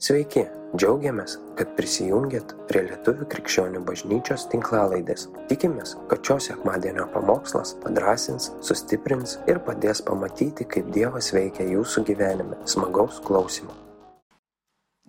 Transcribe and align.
Sveiki, 0.00 0.46
džiaugiamės, 0.80 1.34
kad 1.58 1.74
prisijungiat 1.76 2.54
prie 2.70 2.86
Lietuvių 2.86 3.26
krikščionių 3.28 3.82
bažnyčios 3.84 4.46
tinklalaidės. 4.48 5.26
Tikimės, 5.50 5.90
kad 6.08 6.24
šios 6.24 6.46
sekmadienio 6.48 7.04
pamokslas 7.12 7.74
padrasins, 7.82 8.46
sustiprins 8.64 9.34
ir 9.44 9.60
padės 9.66 10.00
pamatyti, 10.06 10.64
kaip 10.64 10.88
Dievas 10.94 11.28
veikia 11.36 11.66
jūsų 11.68 12.04
gyvenime. 12.08 12.56
Smagaus 12.64 13.18
klausimų. 13.26 13.76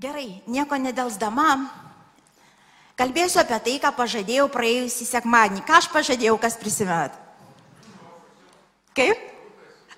Gerai, 0.04 0.41
nieko 0.51 0.75
nedelsdama, 0.75 1.48
kalbėsiu 3.00 3.46
apie 3.46 3.62
tai, 3.64 3.78
ką 3.80 3.94
pažadėjau 3.96 4.50
praėjusį 4.52 5.08
sekmadienį. 5.14 5.64
Ką 5.71 5.80
aš 5.80 5.88
pažadėjau, 5.96 6.36
kas 6.44 6.60
prisimenat? 6.60 7.16
Kaip? 9.00 9.23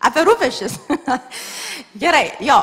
Apie 0.05 0.28
rūpešius. 0.30 0.78
Gerai, 2.05 2.28
jo. 2.46 2.62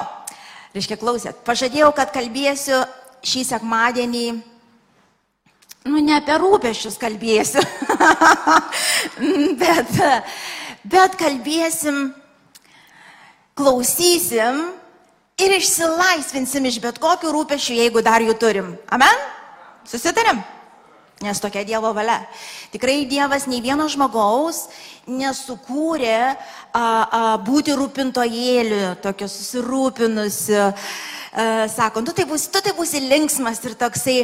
Reiškia, 0.70 0.98
klausėt. 1.00 1.40
Pažadėjau, 1.46 1.90
kad 1.96 2.12
kalbėsiu 2.14 2.84
šį 3.26 3.42
sekmadienį, 3.48 4.26
nu, 5.90 6.02
ne 6.04 6.14
apie 6.14 6.36
rūpešius 6.38 6.98
kalbėsiu, 7.00 7.64
bet, 9.62 9.96
bet 10.94 11.18
kalbėsim, 11.18 12.12
klausysim 13.58 14.62
ir 15.40 15.56
išsilaisvinsim 15.58 16.70
iš 16.70 16.78
bet 16.84 17.02
kokių 17.02 17.34
rūpešių, 17.34 17.76
jeigu 17.82 18.06
dar 18.06 18.22
jų 18.22 18.38
turim. 18.38 18.72
Amen? 18.94 19.28
Susitarim? 19.90 20.38
Nes 21.20 21.36
tokia 21.36 21.66
Dievo 21.68 21.90
valia. 21.92 22.22
Tikrai 22.72 23.02
Dievas 23.04 23.44
nei 23.44 23.60
vieno 23.60 23.84
žmogaus 23.92 24.70
nesukūrė 25.04 26.16
a, 26.16 26.36
a, 26.80 27.20
būti 27.44 27.74
rūpintojėliu, 27.76 28.94
tokio 29.04 29.26
susirūpinusiu. 29.28 30.62
A, 30.70 31.44
sako, 31.68 32.00
tu 32.08 32.14
tai, 32.16 32.24
būsi, 32.24 32.48
tu 32.48 32.62
tai 32.64 32.72
būsi 32.72 33.02
linksmas 33.04 33.60
ir 33.68 33.74
toksai 33.78 34.14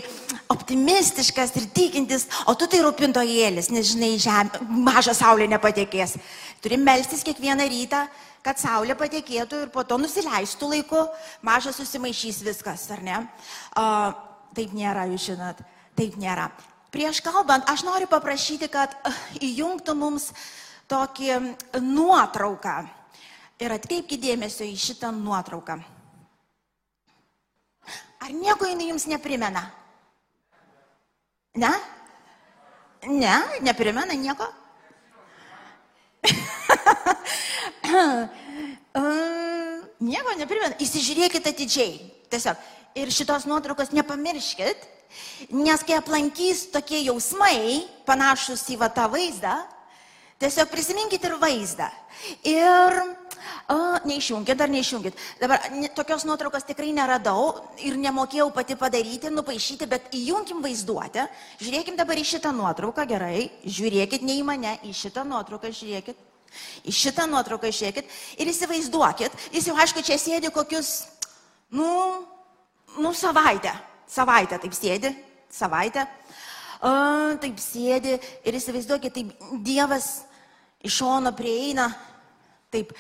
optimistiškas 0.55 1.53
ir 1.61 1.67
tikintis, 1.77 2.25
o 2.49 2.55
tu 2.57 2.65
tai 2.73 2.81
rūpintojėlis, 2.87 3.69
nes 3.75 3.91
žinai, 3.91 4.15
žemė, 4.23 4.63
maža 4.87 5.13
saulė 5.19 5.51
nepatekės. 5.53 6.17
Turim 6.65 6.81
melstis 6.87 7.27
kiekvieną 7.27 7.67
rytą, 7.75 8.07
kad 8.47 8.63
saulė 8.63 8.97
patekėtų 8.97 9.67
ir 9.67 9.75
po 9.75 9.85
to 9.85 9.99
nusileistų 10.01 10.71
laiku, 10.73 11.05
mažas 11.45 11.77
susimaišys 11.77 12.41
viskas, 12.47 12.89
ar 12.97 13.05
ne? 13.05 13.21
A, 13.77 14.15
taip 14.57 14.73
nėra, 14.73 15.05
jūs 15.13 15.29
žinot, 15.29 15.61
taip 16.01 16.17
nėra. 16.23 16.49
Prieš 16.95 17.21
kalbant, 17.25 17.67
aš 17.69 17.83
noriu 17.87 18.07
paprašyti, 18.11 18.69
kad 18.73 18.95
uh, 19.03 19.19
įjungtų 19.43 19.95
mums 19.99 20.31
tokį 20.91 21.57
nuotrauką. 21.83 22.77
Ir 23.57 23.73
atkreipkite 23.73 24.21
dėmesio 24.29 24.65
į 24.69 24.77
šitą 24.77 25.11
nuotrauką. 25.17 25.81
Ar 28.27 28.31
nieko 28.33 28.67
jinai 28.69 28.91
jums 28.91 29.07
neprimena? 29.09 29.63
Ne? 31.57 31.73
Ne, 33.07 33.37
neprimena 33.65 34.15
nieko? 34.19 34.47
nieko 40.11 40.35
neprimena. 40.37 40.75
Įsižiūrėkite 40.83 41.53
atidžiai. 41.55 41.93
Tiesiog. 42.33 42.57
Ir 42.97 43.13
šitos 43.13 43.45
nuotraukos 43.49 43.93
nepamirškit, 43.95 44.79
Nes 45.53 45.83
kai 45.87 45.99
aplankys 45.99 46.67
tokie 46.73 47.03
jausmai, 47.07 47.87
panašus 48.09 48.65
į 48.73 48.79
va 48.81 48.89
tą 48.93 49.07
vaizdą, 49.13 49.55
tiesiog 50.41 50.69
prisiminkit 50.73 51.25
ir 51.25 51.37
vaizdą. 51.41 51.89
Ir 52.47 52.97
o, 53.73 53.77
neišjungit 54.09 54.61
ar 54.61 54.73
neišjungit. 54.73 55.17
Dabar 55.41 55.65
tokios 55.97 56.25
nuotraukos 56.29 56.67
tikrai 56.69 56.93
neradau 56.97 57.55
ir 57.85 57.99
nemokėjau 58.01 58.49
pati 58.55 58.77
padaryti, 58.79 59.33
nupaišyti, 59.33 59.89
bet 59.91 60.13
įjungim 60.17 60.63
vaizduotę. 60.65 61.27
Žiūrėkim 61.63 61.99
dabar 61.99 62.21
į 62.21 62.27
šitą 62.33 62.53
nuotrauką, 62.57 63.07
gerai. 63.09 63.49
Žiūrėkit 63.65 64.25
ne 64.27 64.39
į 64.41 64.47
mane, 64.47 64.77
į 64.87 64.95
šitą 64.97 65.27
nuotrauką 65.29 65.73
žiūrėkit. 65.73 66.23
Į 66.89 66.95
šitą 66.95 67.27
nuotrauką 67.29 67.69
žiūrėkit 67.75 68.17
ir 68.41 68.49
įsivaizduokit, 68.49 69.35
jis 69.53 69.67
jau 69.69 69.77
aišku 69.77 70.01
čia 70.07 70.17
sėdi 70.21 70.49
kokius, 70.55 71.03
nu, 71.75 71.91
nu 72.97 73.13
savaitę 73.13 73.75
savaitę. 74.11 74.59
Taip 74.63 74.75
sėdi, 74.77 75.13
savaitę, 75.53 76.07
taip 77.43 77.61
sėdi 77.63 78.17
ir 78.47 78.59
įsivaizduokit, 78.59 79.15
taip 79.15 79.63
Dievas 79.65 80.11
iš 80.85 81.01
šono 81.01 81.33
prieina, 81.37 81.89
taip 82.71 82.93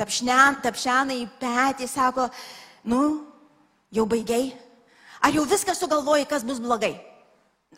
tapšnen, 0.00 0.60
tapšena 0.64 1.16
į 1.16 1.28
petį, 1.40 1.88
sako, 1.88 2.28
nu, 2.88 3.02
jau 3.92 4.06
baigiai, 4.08 4.50
ar 5.22 5.34
jau 5.36 5.46
viską 5.48 5.76
sugalvoji, 5.76 6.28
kas 6.28 6.44
bus 6.46 6.60
blogai? 6.62 6.96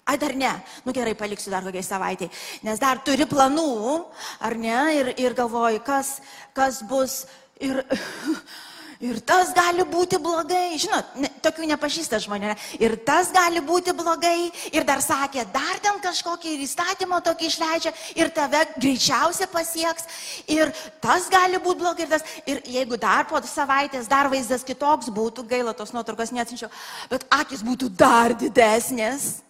Ai 0.09 0.16
dar 0.19 0.32
ne, 0.34 0.50
nu 0.82 0.92
gerai, 0.94 1.12
paliksiu 1.15 1.53
dar 1.53 1.62
kokiai 1.62 1.84
savaitai, 1.87 2.26
nes 2.66 2.81
dar 2.81 2.98
turi 3.06 3.26
planų, 3.28 4.03
ar 4.42 4.56
ne, 4.59 4.78
ir, 4.98 5.12
ir 5.21 5.37
galvoji, 5.38 5.78
kas, 5.87 6.16
kas 6.56 6.81
bus, 6.91 7.21
ir 7.62 7.84
Ir 9.03 9.17
tas 9.27 9.49
gali 9.51 9.83
būti 9.83 10.15
blogai, 10.23 10.77
žinot, 10.79 11.17
ne, 11.19 11.27
tokių 11.43 11.67
nepažįsta 11.73 12.21
žmonė. 12.23 12.53
Ir 12.79 12.93
tas 13.03 13.33
gali 13.35 13.59
būti 13.59 13.91
blogai. 13.99 14.53
Ir 14.71 14.87
dar 14.87 15.03
sakė, 15.03 15.43
dar 15.51 15.81
ten 15.83 15.99
kažkokį 16.05 16.53
įstatymą 16.63 17.19
tokį 17.27 17.49
išleidžia 17.51 17.93
ir 18.15 18.31
tave 18.31 18.61
greičiausiai 18.77 19.51
pasieks. 19.51 20.07
Ir 20.47 20.71
tas 21.03 21.27
gali 21.33 21.59
būti 21.59 21.83
blogai. 21.83 22.07
Ir, 22.07 22.13
tas, 22.15 22.23
ir 22.47 22.63
jeigu 22.77 23.01
dar 23.03 23.27
po 23.27 23.43
savaitės 23.43 24.07
dar 24.07 24.31
vaizdas 24.31 24.63
kitoks 24.63 25.11
būtų, 25.11 25.49
gaila 25.51 25.75
tos 25.75 25.91
nuotraukos 25.91 26.31
neatsinčiau, 26.31 26.71
bet 27.11 27.27
akis 27.34 27.67
būtų 27.67 27.91
dar 27.99 28.37
didesnės. 28.39 29.43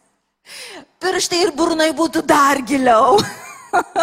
Pirštai 0.96 1.44
ir 1.44 1.52
burnai 1.52 1.90
būtų 1.92 2.24
dar 2.24 2.64
giliau. 2.64 3.20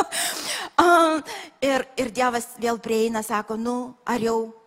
ir, 1.74 1.90
ir 1.98 2.14
Dievas 2.14 2.52
vėl 2.62 2.78
prieina, 2.78 3.26
sako, 3.26 3.58
nu, 3.58 3.78
ar 4.06 4.22
jau 4.22 4.59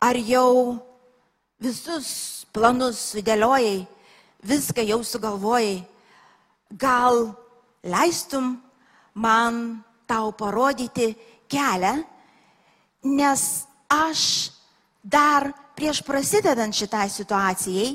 ar 0.00 0.16
jau 0.16 0.80
visus 1.60 2.46
planus 2.52 2.98
sudėliojai, 3.12 3.84
viską 4.42 4.84
jau 4.88 5.00
sugalvojai, 5.04 5.82
gal 6.72 7.34
leistum 7.84 8.54
man 9.14 9.82
tau 10.08 10.32
parodyti 10.32 11.12
kelią, 11.50 12.00
nes 13.04 13.42
aš 13.90 14.22
dar 15.02 15.50
prieš 15.76 16.02
prasidedant 16.04 16.74
šitai 16.76 17.08
situacijai 17.12 17.90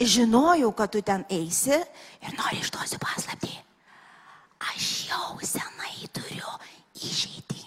žinojau, 0.00 0.72
kad 0.74 0.90
tu 0.92 1.02
ten 1.02 1.24
eisi 1.30 1.74
ir 1.74 2.34
nori 2.38 2.60
išduosiu 2.60 2.98
paslapti. 2.98 3.52
Aš 4.72 4.88
jau 5.10 5.38
senai 5.42 6.08
turiu 6.14 6.56
išeitį. 6.98 7.62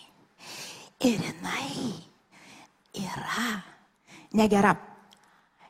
Ir 1.06 1.22
jinai 1.22 1.94
yra 2.96 3.75
negera. 4.36 4.76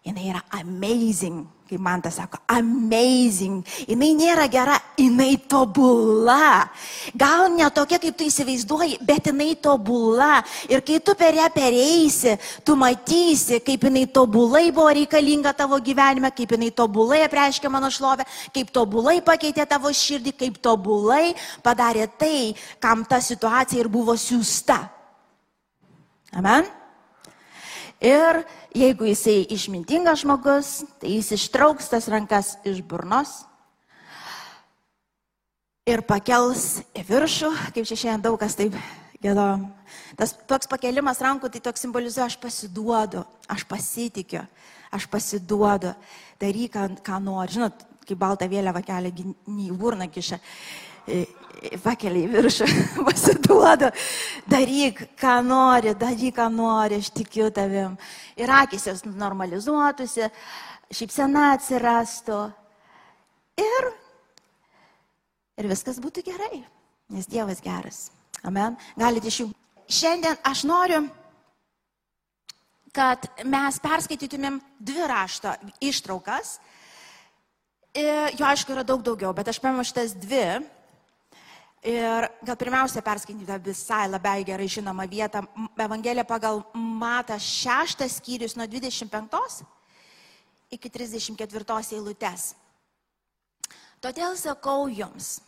Jis 0.05 0.21
yra 0.21 0.41
amazing, 0.53 1.47
kaip 1.65 1.81
man 1.81 1.97
tas 1.97 2.19
sako, 2.19 2.37
amazing. 2.53 3.63
Jis 3.89 3.97
nėra 3.97 4.45
gera, 4.53 4.75
jinai 4.93 5.33
tobula. 5.49 6.69
Gal 7.17 7.49
ne 7.49 7.65
tokia, 7.73 7.97
kaip 7.97 8.13
tu 8.13 8.27
įsivaizduoji, 8.29 8.99
bet 9.01 9.31
jinai 9.31 9.55
tobula. 9.57 10.43
Ir 10.69 10.85
kai 10.85 10.99
tu 11.01 11.17
per 11.17 11.33
ją 11.33 11.49
pereisi, 11.49 12.35
tu 12.61 12.77
matysi, 12.77 13.57
kaip 13.65 13.89
jinai 13.89 14.05
tobulai 14.05 14.69
buvo 14.69 14.93
reikalinga 14.93 15.55
tavo 15.57 15.81
gyvenime, 15.81 16.29
kaip 16.29 16.53
jinai 16.53 16.69
tobulai 16.69 17.23
apreiškė 17.25 17.73
mano 17.73 17.89
šlovę, 17.89 18.29
kaip 18.53 18.69
tobulai 18.69 19.17
pakeitė 19.25 19.65
tavo 19.65 19.89
širdį, 19.89 20.37
kaip 20.37 20.61
tobulai 20.61 21.33
padarė 21.65 22.05
tai, 22.13 22.53
kam 22.77 23.07
ta 23.09 23.17
situacija 23.17 23.81
ir 23.81 23.89
buvo 23.89 24.13
siūsta. 24.13 24.83
Amen. 26.37 26.84
Ir 28.05 28.43
jeigu 28.77 29.07
jisai 29.09 29.47
išmintingas 29.49 30.21
žmogus, 30.21 30.83
tai 31.01 31.15
jis 31.15 31.31
ištrauks 31.39 31.89
tas 31.89 32.05
rankas 32.11 32.51
iš 32.61 32.83
burnos 32.85 33.39
ir 35.89 36.03
pakels 36.05 36.83
į 36.93 37.01
viršų, 37.07 37.49
kaip 37.73 37.89
čia 37.89 37.97
šiandien 37.97 38.27
daug 38.27 38.37
kas 38.41 38.57
taip 38.59 38.77
gėdo. 39.23 39.47
Tas 40.19 40.35
toks 40.45 40.69
pakelimas 40.69 41.21
rankų, 41.23 41.49
tai 41.49 41.63
toks 41.65 41.81
simbolizuoja, 41.81 42.29
aš 42.29 42.37
pasiduodu, 42.41 43.25
aš 43.49 43.65
pasitikiu, 43.69 44.43
aš 44.93 45.09
pasiduodu, 45.09 45.95
daryk, 46.41 46.75
ką, 46.77 46.87
ką 47.05 47.19
nori. 47.25 47.57
Žinot, 47.57 47.87
kai 48.05 48.17
baltą 48.21 48.49
vėliavą 48.51 48.85
kelia, 48.85 49.13
į 49.49 49.71
burną 49.73 50.11
kiša 50.13 50.37
pakelia 51.83 52.25
į 52.25 52.31
viršų, 52.33 52.67
pasiduodu, 53.07 53.89
daryk, 54.49 55.01
ką 55.19 55.39
nori, 55.45 55.95
daryk, 55.99 56.35
ką 56.37 56.47
nori, 56.53 56.99
aš 57.01 57.11
tikiu 57.15 57.49
tavim. 57.53 57.97
Ir 58.39 58.51
akis 58.51 58.87
jos 58.89 59.03
normalizuotųsi, 59.07 60.29
šypsena 60.93 61.51
atsirastų. 61.55 62.39
Ir, 63.61 63.91
ir 65.61 65.69
viskas 65.71 66.01
būtų 66.03 66.25
gerai, 66.27 66.63
nes 67.15 67.29
Dievas 67.31 67.63
geras. 67.63 68.09
Amen. 68.45 68.75
Galite 68.99 69.31
iš 69.31 69.43
jų. 69.43 69.51
Šiandien 69.85 70.37
aš 70.45 70.65
noriu 70.67 71.05
kad 72.95 73.27
mes 73.43 73.77
perskaitytumėm 73.83 74.61
dvi 74.79 75.07
rašto 75.09 75.51
ištraukas. 75.83 76.59
Jo, 77.95 78.47
aišku, 78.47 78.71
yra 78.75 78.83
daug 78.87 79.03
daugiau, 79.03 79.33
bet 79.35 79.51
aš 79.51 79.59
paėmiau 79.63 79.85
šitas 79.87 80.15
dvi. 80.19 80.63
Ir 81.85 82.25
gal 82.41 82.57
pirmiausia 82.57 83.03
perskaityti 83.05 83.59
visai 83.61 84.07
labai 84.09 84.39
gerai 84.43 84.65
žinomą 84.65 85.05
vietą. 85.05 85.43
Evangelija 85.77 86.25
pagal 86.25 86.63
Mata 86.73 87.37
šeštas 87.37 88.17
skyrius 88.17 88.55
nuo 88.57 88.65
25 88.65 89.61
iki 90.73 90.89
34 90.89 91.93
eilutės. 91.93 92.55
Todėl 94.01 94.33
sakau 94.37 94.87
jums, 94.89 95.43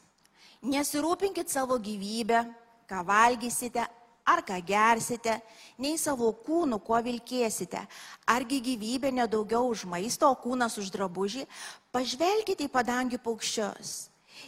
nesirūpinkit 0.61 1.49
savo 1.49 1.79
gyvybę, 1.81 2.43
ką 2.85 3.01
valgysite 3.05 3.87
ar 4.27 4.43
ką 4.45 4.59
gersite, 4.61 5.39
nei 5.79 5.97
savo 5.97 6.29
kūnų, 6.45 6.77
kuo 6.83 6.99
vilkėsite. 7.01 7.81
Argi 8.27 8.59
gyvybė 8.61 9.09
nedaugiau 9.15 9.71
už 9.71 9.85
maisto, 9.87 10.29
o 10.29 10.35
kūnas 10.37 10.77
už 10.77 10.91
drabužį? 10.91 11.47
Pažvelkite 11.95 12.67
į 12.67 12.71
padangių 12.73 13.21
paukščius. 13.23 13.95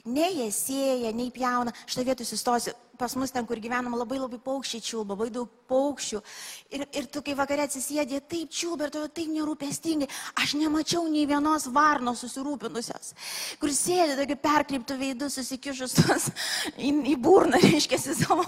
Nei 0.06 0.36
jie 0.38 0.52
sėja, 0.54 1.12
nei 1.16 1.32
pjauna. 1.34 1.74
Šitą 1.88 2.06
vietą 2.08 2.28
sustosiu 2.28 2.76
pas 3.00 3.16
mus 3.16 3.32
ten, 3.32 3.46
kur 3.48 3.60
gyvenam, 3.64 3.96
labai 3.96 4.20
labai 4.20 4.42
paukščiai 4.44 4.84
čiulba, 4.84 5.16
labai 5.16 5.32
daug 5.32 5.48
paukščių. 5.70 6.20
Ir, 6.76 6.84
ir 7.00 7.08
tu, 7.14 7.22
kai 7.24 7.36
vakare 7.38 7.64
atsisėdė, 7.64 8.20
taip 8.28 8.52
čiulba 8.54 8.88
ir 8.88 8.94
tu 8.94 9.04
taip 9.16 9.30
nerūpestingai. 9.32 10.10
Aš 10.42 10.58
nemačiau 10.60 11.06
nei 11.08 11.24
vienos 11.30 11.70
varnos 11.72 12.24
susirūpinusios, 12.26 13.14
kur 13.62 13.72
sėdė 13.74 14.18
tokiu 14.20 14.38
perkreiptų 14.44 14.98
veidų, 15.00 15.30
susikišus 15.32 15.96
tos 16.02 16.28
į, 16.90 16.92
į 17.14 17.16
burną, 17.24 17.62
reiškia, 17.66 18.02
savo. 18.20 18.44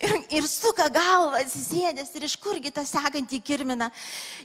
Ir, 0.00 0.16
ir 0.38 0.48
suka 0.48 0.86
galvą 0.94 1.40
atsisėdęs 1.42 2.14
ir 2.14 2.28
iš 2.28 2.36
kurgi 2.40 2.72
tą 2.74 2.84
sekantį 2.88 3.42
kirminą, 3.44 3.90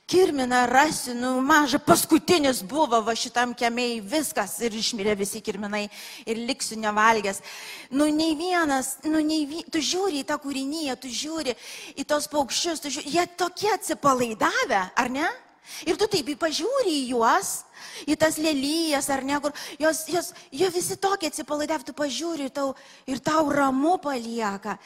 kirminą 0.10 0.64
rasi, 0.72 1.14
nu, 1.18 1.36
maža, 1.46 1.80
paskutinis 1.84 2.64
buvo 2.66 3.02
va 3.06 3.16
šitam 3.18 3.54
kemiai, 3.58 4.02
viskas 4.02 4.58
ir 4.66 4.76
išmirė 4.76 5.16
visi 5.20 5.44
kirminai 5.46 5.86
ir 6.26 6.42
liksiu 6.50 6.80
nevalgęs. 6.82 7.42
Nu, 7.96 8.08
nei 8.10 8.34
vienas, 8.40 8.96
nu, 9.06 9.22
nei 9.24 9.35
nei, 9.36 9.64
tu 9.72 9.82
žiūri 9.84 10.22
į 10.24 10.28
tą 10.30 10.38
kūrinyje, 10.42 10.96
tu 11.02 11.12
žiūri 11.12 11.56
į 11.96 12.06
tos 12.08 12.30
paukščius, 12.32 12.84
tu 12.84 12.92
žiūri, 12.94 13.12
jie 13.18 13.26
tokie 13.40 13.72
atsipalaidavę, 13.74 14.82
ar 14.96 15.12
ne? 15.12 15.28
Ir 15.90 15.98
tu 15.98 16.06
taip 16.10 16.30
pažiūri 16.38 16.92
į 16.94 17.06
juos, 17.16 17.64
į 18.06 18.16
tas 18.22 18.38
lelyjas, 18.38 19.10
ar 19.10 19.24
ne, 19.26 19.40
kur 19.42 19.54
jos, 19.82 20.04
jos, 20.14 20.32
jie 20.54 20.70
visi 20.70 20.98
tokie 21.02 21.32
atsipalaidavę, 21.32 21.88
tu 21.88 21.96
pažiūri 21.98 22.52
tau, 22.54 22.76
ir 23.10 23.22
tau 23.24 23.50
ramu 23.50 23.98
palieka. 24.02 24.78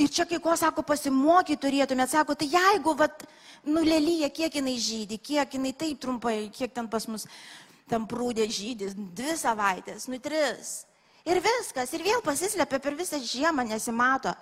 Ir 0.00 0.08
čia 0.08 0.24
kai 0.24 0.40
ko 0.40 0.54
sako, 0.56 0.82
pasimokyti 0.88 1.60
turėtumėt, 1.60 2.14
sako, 2.14 2.34
tai 2.38 2.48
jeigu, 2.48 2.94
vat, 2.96 3.26
nu, 3.68 3.84
lelyje, 3.84 4.30
kiek 4.32 4.56
jinai 4.56 4.78
žydė, 4.80 5.20
kiek 5.20 5.58
jinai 5.58 5.74
taip 5.76 6.00
trumpai, 6.00 6.36
kiek 6.54 6.72
ten 6.72 6.88
pas 6.88 7.04
mus 7.04 7.26
tam 7.90 8.06
prūdė 8.08 8.46
žydis, 8.48 8.94
dvi 8.96 9.36
savaitės, 9.36 10.08
nu, 10.08 10.16
tris. 10.22 10.89
Ir 11.28 11.40
viskas, 11.44 11.92
ir 11.92 12.04
vėl 12.04 12.22
pasislepia 12.24 12.80
per 12.80 12.96
visą 12.96 13.20
žiemą, 13.20 13.66
nesimato. 13.68 14.32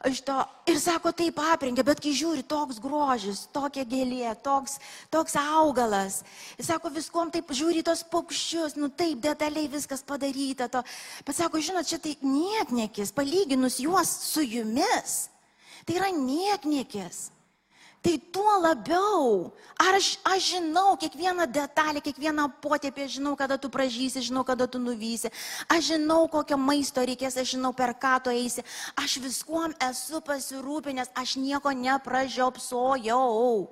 To, 0.00 0.34
ir 0.64 0.78
sako, 0.80 1.10
taip 1.12 1.36
aprengė, 1.44 1.84
bet 1.84 1.98
kai 2.00 2.14
žiūri, 2.16 2.40
toks 2.48 2.78
grožis, 2.80 3.42
tokia 3.52 3.84
gėlė, 3.84 4.30
toks, 4.40 4.78
toks 5.12 5.36
augalas. 5.36 6.22
Jis 6.56 6.70
sako, 6.72 6.88
viskom 6.94 7.28
taip 7.32 7.52
žiūri 7.52 7.84
tos 7.84 8.00
paukščius, 8.08 8.78
nu 8.80 8.88
taip 8.88 9.20
detaliai 9.20 9.68
viskas 9.68 10.00
padaryta. 10.00 10.70
To. 10.72 10.80
Bet 11.26 11.36
sako, 11.36 11.60
žinot, 11.60 11.88
čia 11.88 12.00
tai 12.00 12.14
nieknekis, 12.24 13.12
palyginus 13.12 13.76
juos 13.84 14.14
su 14.30 14.44
jumis. 14.46 15.26
Tai 15.84 16.00
yra 16.00 16.08
nieknekis. 16.16 17.28
Tai 18.00 18.16
tuo 18.32 18.52
labiau, 18.64 19.52
ar 19.76 19.98
aš, 19.98 20.16
aš 20.24 20.56
žinau 20.56 20.96
kiekvieną 20.96 21.44
detalę, 21.52 22.00
kiekvieną 22.00 22.46
potėpį, 22.64 23.04
žinau, 23.20 23.34
kada 23.36 23.58
tu 23.60 23.68
pražysi, 23.68 24.22
žinau, 24.24 24.40
kada 24.40 24.64
tu 24.64 24.80
nuvysi, 24.80 25.28
aš 25.68 25.90
žinau, 25.92 26.24
kokio 26.32 26.56
maisto 26.56 27.04
reikės, 27.04 27.36
aš 27.36 27.52
žinau, 27.58 27.74
per 27.76 27.92
ką 27.92 28.14
tu 28.24 28.32
eisi, 28.32 28.64
aš 28.96 29.18
viskuom 29.20 29.76
esu 29.84 30.22
pasirūpinęs, 30.24 31.12
aš 31.12 31.36
nieko 31.36 31.74
nepražiopsojau, 31.76 33.68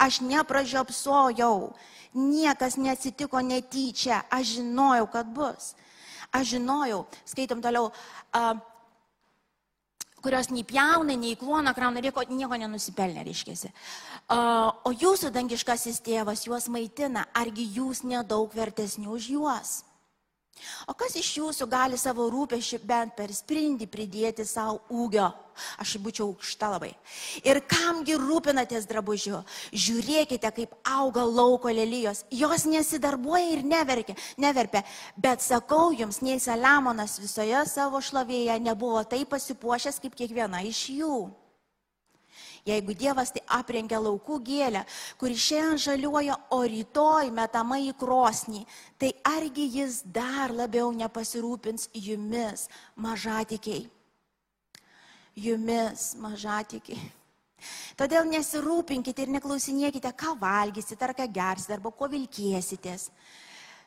aš 0.00 0.22
nepražiopsojau, 0.24 1.76
niekas 2.16 2.80
neatsitiko 2.80 3.44
netyčia, 3.44 4.24
aš 4.32 4.56
žinojau, 4.56 5.04
kad 5.12 5.28
bus. 5.28 5.76
Aš 6.32 6.56
žinojau, 6.56 7.04
skaitom 7.28 7.60
toliau, 7.60 7.92
uh, 7.92 8.56
kurios 10.26 10.50
nei 10.50 10.66
pjauna, 10.66 11.14
nei 11.14 11.38
klona, 11.38 11.72
krauna, 11.76 12.02
nieko, 12.02 12.26
nieko 12.26 12.58
nenusipelnė, 12.58 13.22
reiškėsi. 13.28 13.70
O 14.34 14.90
jūsų 14.90 15.30
dangiškasis 15.34 16.02
tėvas 16.06 16.46
juos 16.48 16.66
maitina, 16.72 17.28
argi 17.36 17.68
jūs 17.78 18.02
nedaug 18.02 18.50
vertesni 18.58 19.06
už 19.06 19.30
juos? 19.36 19.76
O 20.88 20.94
kas 20.96 21.16
iš 21.18 21.36
jūsų 21.38 21.66
gali 21.70 21.98
savo 22.00 22.28
rūpešių 22.32 22.78
bent 22.86 23.16
per 23.16 23.32
sprindį 23.34 23.88
pridėti 23.90 24.46
savo 24.46 24.80
ūgio? 24.90 25.28
Aš 25.80 25.96
būčiau 26.04 26.28
aukšta 26.28 26.68
labai. 26.74 26.90
Ir 27.44 27.62
kamgi 27.64 28.16
rūpinatės 28.20 28.84
drabužiu? 28.90 29.40
Žiūrėkite, 29.72 30.50
kaip 30.58 30.74
auga 30.84 31.24
lauko 31.24 31.72
lelyjos. 31.72 32.24
Jos 32.30 32.66
nesidarbuoja 32.68 33.54
ir 33.54 33.64
neverkia, 33.64 34.16
neverpia. 34.36 34.84
Bet 35.16 35.44
sakau 35.44 35.94
jums, 35.96 36.20
nei 36.20 36.40
Saliamonas 36.42 37.16
visoje 37.22 37.64
savo 37.72 38.02
šlovėje 38.04 38.60
nebuvo 38.60 39.02
taip 39.08 39.32
pasipuošęs 39.32 40.02
kaip 40.04 40.16
kiekviena 40.18 40.60
iš 40.68 40.86
jų. 40.98 41.16
Jeigu 42.66 42.96
Dievas 42.98 43.30
tai 43.30 43.44
aprengia 43.54 44.00
laukų 44.02 44.40
gėlę, 44.42 44.82
kuri 45.20 45.36
šiandien 45.38 45.78
žaliuoja, 45.78 46.34
o 46.50 46.58
rytoj 46.66 47.30
metama 47.34 47.78
į 47.78 47.92
krosnį, 47.98 48.64
tai 48.98 49.12
argi 49.22 49.68
jis 49.76 50.00
dar 50.02 50.50
labiau 50.50 50.90
nepasirūpins 50.90 51.92
jumis, 51.94 52.66
mažatikiai? 52.98 53.86
Jumis, 55.36 56.14
mažatikiai. 56.18 56.98
Todėl 57.96 58.26
nesirūpinkite 58.28 59.24
ir 59.24 59.32
neklausinėkite, 59.36 60.10
ką 60.18 60.34
valgysite, 60.40 61.02
ar 61.06 61.14
ką 61.16 61.26
gersite, 61.32 61.76
arba 61.78 61.94
ko 61.94 62.10
vilkėsitės 62.12 63.10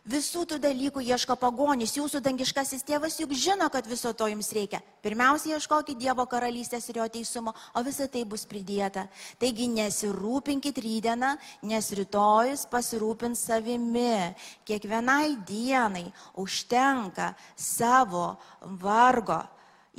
Visų 0.07 0.45
tų 0.47 0.57
dalykų 0.63 1.01
ieško 1.03 1.35
pagonys, 1.35 1.97
jūsų 1.97 2.21
dangiškasis 2.23 2.85
tėvas 2.87 3.17
juk 3.19 3.33
žino, 3.35 3.67
kad 3.69 3.83
viso 3.87 4.13
to 4.15 4.29
jums 4.31 4.47
reikia. 4.55 4.79
Pirmiausia, 5.03 5.57
ieškokit 5.57 5.99
Dievo 5.99 6.23
karalystės 6.23 6.87
ir 6.89 7.01
jo 7.01 7.07
teisumo, 7.11 7.51
o 7.75 7.83
visa 7.83 8.07
tai 8.07 8.23
bus 8.23 8.45
pridėta. 8.47 9.09
Taigi 9.41 9.67
nesirūpinkit 9.67 10.79
rydieną, 10.79 11.35
nes 11.67 11.91
rytojus 11.99 12.63
pasirūpins 12.71 13.43
savimi. 13.51 14.31
Kiekvienai 14.63 15.35
dienai 15.43 16.07
užtenka 16.39 17.33
savo 17.59 18.37
vargo. 18.79 19.43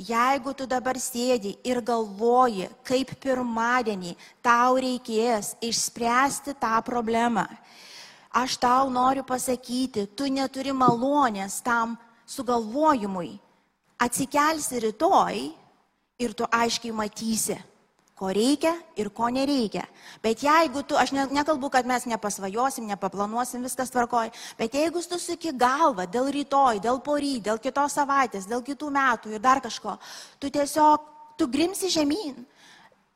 Jeigu 0.01 0.55
tu 0.57 0.65
dabar 0.65 0.97
sėdi 0.97 1.53
ir 1.67 1.77
galvoji, 1.85 2.71
kaip 2.87 3.11
pirmadienį 3.21 4.15
tau 4.41 4.79
reikės 4.81 5.53
išspręsti 5.61 6.55
tą 6.57 6.79
problemą, 6.81 7.45
Aš 8.31 8.55
tau 8.57 8.87
noriu 8.89 9.25
pasakyti, 9.27 10.05
tu 10.15 10.29
neturi 10.31 10.71
malonės 10.71 11.59
tam 11.65 11.97
sugalvojimui. 12.23 13.35
Atsikelsi 13.99 14.79
rytoj 14.79 15.41
ir 16.23 16.33
tu 16.33 16.47
aiškiai 16.47 16.95
matysi, 16.95 17.57
ko 18.15 18.29
reikia 18.31 18.71
ir 18.95 19.09
ko 19.11 19.27
nereikia. 19.27 19.83
Bet 20.23 20.45
jeigu 20.45 20.85
tu, 20.87 20.95
aš 20.95 21.11
ne, 21.11 21.25
nekalbu, 21.27 21.69
kad 21.73 21.89
mes 21.89 22.07
nepasvajosim, 22.07 22.87
nepaplanuosim, 22.87 23.65
viskas 23.67 23.91
tvarkoj, 23.91 24.31
bet 24.57 24.77
jeigu 24.79 25.03
tu 25.03 25.19
suki 25.19 25.51
galvą 25.51 26.07
dėl 26.07 26.31
rytoj, 26.31 26.79
dėl 26.79 27.01
pory, 27.03 27.35
dėl 27.43 27.59
kitos 27.59 27.97
savaitės, 27.99 28.47
dėl 28.47 28.63
kitų 28.63 28.93
metų 28.95 29.35
ir 29.35 29.43
dar 29.43 29.59
kažko, 29.59 29.97
tu 30.39 30.47
tiesiog, 30.47 31.03
tu 31.35 31.49
grimsi 31.51 31.91
žemyn. 31.91 32.45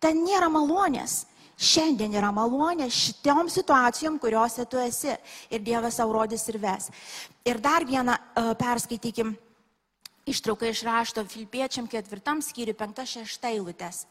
Ten 0.03 0.25
nėra 0.25 0.51
malonės 0.51 1.23
šiandien 1.57 2.13
yra 2.17 2.31
malonė 2.35 2.89
šitom 2.91 3.49
situacijom, 3.51 4.19
kuriuose 4.19 4.65
tu 4.69 4.79
esi. 4.81 5.15
Ir 5.49 5.63
Dievas 5.63 5.99
savo 5.99 6.15
rodys 6.17 6.45
ir 6.51 6.59
ves. 6.61 6.91
Ir 7.47 7.61
dar 7.63 7.85
vieną 7.87 8.17
uh, 8.17 8.53
perskaitykim 8.59 9.35
ištrauką 10.25 10.69
iš 10.69 10.83
rašto 10.83 11.25
Filipiečiam 11.29 11.87
ketvirtam 11.87 12.41
skyriui 12.41 12.77
penkta 12.77 13.05
šešta 13.07 13.53
eilutės. 13.53 14.05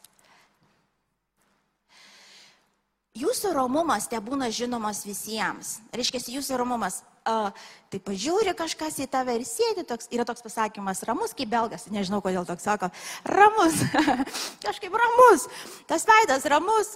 Jūsų 3.15 3.53
romumas 3.55 4.09
te 4.11 4.19
būna 4.19 4.49
žinomas 4.51 5.05
visiems. 5.07 5.77
Reiškia, 5.95 6.19
jūsų 6.35 6.57
romumas. 6.59 7.03
Uh, 7.25 7.47
tai 7.89 7.97
pažiūri 8.05 8.51
kažkas 8.53 8.99
į 9.01 9.07
tave 9.09 9.33
ir 9.39 9.45
sėdi, 9.49 9.81
toks, 9.87 10.05
yra 10.13 10.21
toks 10.29 10.43
pasakymas, 10.45 10.99
ramus 11.09 11.31
kaip 11.33 11.49
belgas, 11.49 11.87
nežinau 11.89 12.19
kodėl 12.21 12.45
toks 12.45 12.67
sako, 12.67 12.91
ramus, 13.25 13.79
kažkaip 14.67 14.93
ramus, 14.93 15.47
tas 15.89 16.05
veidas 16.05 16.45
ramus, 16.53 16.91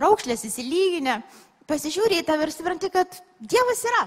raukšlės 0.00 0.46
įsilyginę, 0.48 1.20
pasižiūri 1.70 2.20
į 2.20 2.26
tave 2.26 2.46
ir 2.46 2.54
supranti, 2.54 2.90
kad 2.92 3.20
Dievas 3.40 3.82
yra, 3.84 4.04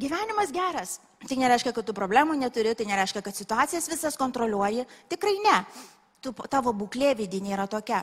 gyvenimas 0.00 0.52
geras. 0.54 0.98
Tai 1.24 1.38
nereiškia, 1.40 1.72
kad 1.72 1.86
tu 1.86 1.94
problemų 1.96 2.36
neturi, 2.36 2.74
tai 2.76 2.84
nereiškia, 2.88 3.22
kad 3.24 3.36
situacijas 3.36 3.88
visas 3.88 4.18
kontroliuoji. 4.20 4.84
Tikrai 5.08 5.38
ne. 5.44 5.60
Tu, 6.24 6.32
tavo 6.52 6.74
būklė 6.76 7.14
vidinė 7.16 7.54
yra 7.56 7.64
tokia. 7.70 8.02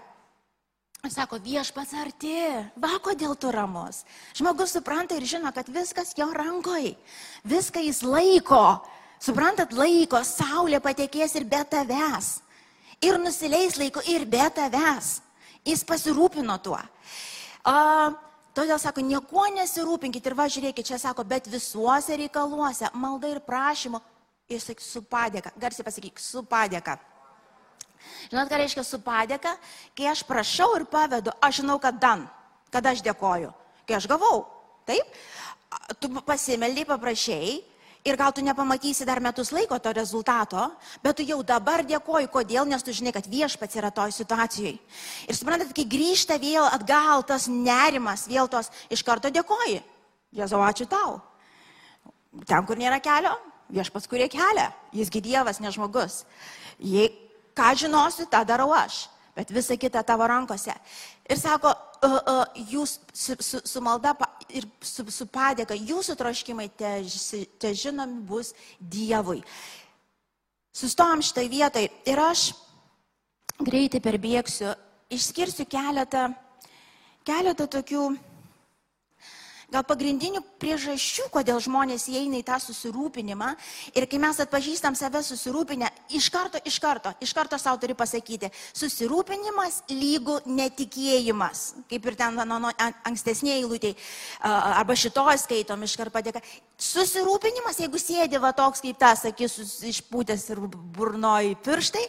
Sako, 1.09 1.39
viešpats 1.41 1.95
arti, 1.97 2.37
va 2.77 2.99
kodėl 3.01 3.33
tu 3.33 3.49
ramus. 3.49 4.03
Žmogus 4.37 4.75
supranta 4.75 5.17
ir 5.17 5.25
žino, 5.25 5.49
kad 5.53 5.69
viskas 5.69 6.13
jo 6.17 6.27
rankoje, 6.29 6.93
viską 7.41 7.81
jis 7.81 8.03
laiko. 8.05 8.81
Suprantat, 9.21 9.73
laiko, 9.73 10.21
saulė 10.25 10.77
patekės 10.81 11.33
ir 11.37 11.45
be 11.49 11.61
tavęs. 11.73 12.29
Ir 13.01 13.17
nusileis 13.21 13.79
laiko 13.81 14.01
ir 14.05 14.27
be 14.29 14.45
tavęs. 14.53 15.19
Jis 15.67 15.83
pasirūpino 15.85 16.57
tuo. 16.63 16.79
A, 17.69 17.75
todėl 18.57 18.79
sako, 18.81 19.03
niekuo 19.05 19.45
nesirūpinkit 19.53 20.25
ir 20.25 20.35
va 20.37 20.47
žiūrėkit, 20.49 20.87
čia 20.89 20.97
sako, 21.01 21.25
bet 21.27 21.49
visuose 21.51 22.17
reikaluose, 22.17 22.89
malda 22.97 23.29
ir 23.29 23.41
prašymu, 23.45 24.01
ir 24.49 24.61
sakyk, 24.63 24.81
su 24.81 25.03
padėka, 25.05 25.53
garsiai 25.61 25.85
pasakyk, 25.85 26.21
su 26.21 26.43
padėka. 26.49 26.97
Žinot, 28.31 28.49
ką 28.49 28.57
reiškia 28.57 28.83
su 28.85 28.97
padėka? 29.05 29.53
Kai 29.97 30.09
aš 30.09 30.23
prašau 30.25 30.71
ir 30.79 30.87
pavedu, 30.89 31.33
aš 31.43 31.61
žinau, 31.61 31.77
kad 31.81 31.99
dan, 32.01 32.25
kad 32.73 32.85
aš 32.89 33.03
dėkoju. 33.05 33.53
Kai 33.85 33.99
aš 33.99 34.09
gavau, 34.09 34.45
taip? 34.89 35.05
Tu 36.01 36.09
pasimeldai, 36.25 36.87
paprašėjai 36.89 37.59
ir 38.05 38.17
gal 38.17 38.33
tu 38.33 38.41
nepamatysi 38.41 39.05
dar 39.05 39.21
metus 39.21 39.51
laiko 39.53 39.77
to 39.79 39.93
rezultato, 39.93 40.71
bet 41.03 41.17
tu 41.17 41.25
jau 41.25 41.41
dabar 41.43 41.83
dėkoji, 41.85 42.29
kodėl, 42.33 42.65
nes 42.65 42.83
tu 42.83 42.93
žinai, 42.93 43.13
kad 43.13 43.27
viešpats 43.29 43.77
yra 43.77 43.91
toj 43.93 44.13
situacijai. 44.15 44.75
Ir 45.29 45.37
suprantat, 45.37 45.73
kai 45.75 45.85
grįžta 45.85 46.39
vėl 46.41 46.65
atgal 46.65 47.23
tas 47.27 47.47
nerimas, 47.47 48.27
vėl 48.29 48.49
tos 48.49 48.71
iš 48.89 49.03
karto 49.05 49.29
dėkoji. 49.29 49.81
Jėzau, 50.31 50.61
ačiū 50.65 50.87
tau. 50.89 51.19
Ten, 52.47 52.65
kur 52.65 52.79
nėra 52.79 53.01
kelio, 53.03 53.35
viešpats 53.71 54.07
kurie 54.07 54.29
kelią. 54.31 54.69
Jisgi 54.95 55.21
Dievas, 55.21 55.59
ne 55.59 55.71
žmogus. 55.71 56.23
Jei 56.79 57.11
ką 57.57 57.73
žinosiu, 57.77 58.25
tą 58.31 58.43
darau 58.47 58.71
aš, 58.73 59.09
bet 59.35 59.51
visa 59.51 59.77
kita 59.77 60.03
tavo 60.07 60.27
rankose. 60.27 60.73
Ir 61.29 61.39
sako, 61.39 61.73
uh, 62.01 62.17
uh, 62.17 62.61
jūs 62.71 62.97
su, 63.13 63.35
su, 63.39 63.61
su 63.63 63.83
malda 63.83 64.15
ir 64.57 64.67
su, 64.81 65.05
su 65.11 65.27
padėka, 65.31 65.75
jūsų 65.75 66.15
troškimai 66.19 66.69
te, 66.77 66.91
te 67.61 67.73
žinomi 67.77 68.21
bus 68.27 68.53
Dievui. 68.79 69.41
Sustom 70.71 71.23
štai 71.25 71.47
vietai 71.51 71.87
ir 72.07 72.19
aš 72.23 72.51
greitai 73.61 73.99
perbėgsiu, 74.03 74.71
išskirsiu 75.11 75.65
keletą, 75.69 76.29
keletą 77.27 77.67
tokių 77.67 78.05
gal 79.71 79.85
pagrindinių 79.87 80.41
priežasčių, 80.59 81.29
kodėl 81.31 81.61
žmonės 81.63 82.09
įeina 82.11 82.41
į 82.41 82.45
tą 82.47 82.57
susirūpinimą. 82.59 83.53
Ir 83.95 84.07
kai 84.11 84.19
mes 84.21 84.41
atpažįstam 84.43 84.97
save 84.99 85.21
susirūpinę, 85.23 85.87
iš 86.17 86.27
karto, 86.33 86.59
iš 86.67 86.77
karto, 86.83 87.13
iš 87.23 87.33
karto 87.37 87.59
savo 87.61 87.79
turi 87.81 87.95
pasakyti, 87.97 88.51
susirūpinimas 88.75 89.81
lygų 89.91 90.41
netikėjimas. 90.51 91.63
Kaip 91.91 92.11
ir 92.11 92.19
ten 92.19 92.35
mano 92.35 92.73
ankstesnėje 93.07 93.61
eilutėje, 93.61 93.95
arba 94.43 94.97
šitoj 94.99 95.39
skaitom 95.45 95.87
iš 95.87 95.95
karto 95.99 96.15
padėka. 96.17 96.43
Susirūpinimas, 96.81 97.79
jeigu 97.79 97.99
sėdi 98.01 98.41
va 98.41 98.51
toks 98.57 98.83
kaip 98.83 98.99
tas, 98.99 99.23
akis 99.29 99.59
išpūtęs 99.87 100.47
ir 100.51 100.63
burnoji 100.67 101.55
pirštai, 101.63 102.05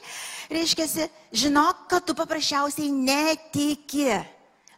reiškia, 0.50 1.08
žinok, 1.44 1.86
kad 1.92 2.06
tu 2.08 2.16
paprasčiausiai 2.18 2.90
netiki. 2.90 4.22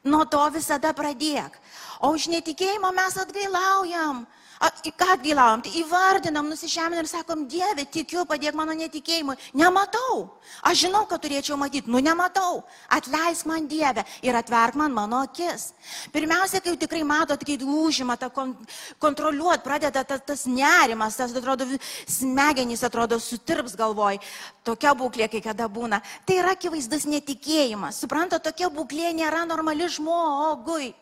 Nuo 0.04 0.25
to 0.28 0.42
visada 0.52 0.92
pradėk. 0.92 1.56
O 2.04 2.12
už 2.12 2.28
netikėjimą 2.28 2.90
mes 2.92 3.16
atgailaujam. 3.23 4.25
Ką 4.61 5.08
atgailaujam? 5.14 5.62
Tai 5.64 5.73
įvardinam, 5.80 6.46
nusižeminam 6.49 7.02
ir 7.02 7.08
sakom, 7.11 7.44
Dieve, 7.50 7.84
tikiu, 7.90 8.23
padėk 8.28 8.54
mano 8.54 8.75
netikėjimui. 8.78 9.34
Nematau. 9.56 10.30
Aš 10.62 10.84
žinau, 10.87 11.04
kad 11.11 11.23
turėčiau 11.25 11.58
matyti. 11.58 11.90
Nu, 11.90 11.99
nematau. 12.04 12.62
Atleisk 12.92 13.49
man 13.50 13.66
Dieve 13.68 14.04
ir 14.23 14.38
atverk 14.38 14.78
man 14.78 14.94
mano 14.94 15.23
akis. 15.26 15.73
Pirmiausia, 16.14 16.62
kai 16.64 16.76
tikrai 16.80 17.02
matot, 17.04 17.42
kai 17.44 17.58
užima 17.58 18.16
tą 18.20 18.30
kon, 18.32 18.54
kontroliuot, 19.02 19.64
pradeda 19.66 20.04
tas, 20.04 20.23
tas 20.25 20.46
nerimas, 20.46 21.18
tas 21.18 21.34
atrodo, 21.34 21.66
smegenys 22.06 22.84
atrodo 22.87 23.18
sutirps 23.18 23.76
galvoj. 23.76 24.20
Tokia 24.64 24.94
būklė, 24.96 25.28
kai 25.32 25.42
kada 25.44 25.68
būna. 25.68 26.00
Tai 26.25 26.40
yra 26.40 26.54
akivaizdus 26.54 27.08
netikėjimas. 27.11 27.99
Supranta, 28.00 28.38
tokia 28.38 28.70
būklė 28.73 29.12
nėra 29.16 29.44
normali 29.49 29.88
žmogui 29.90 30.94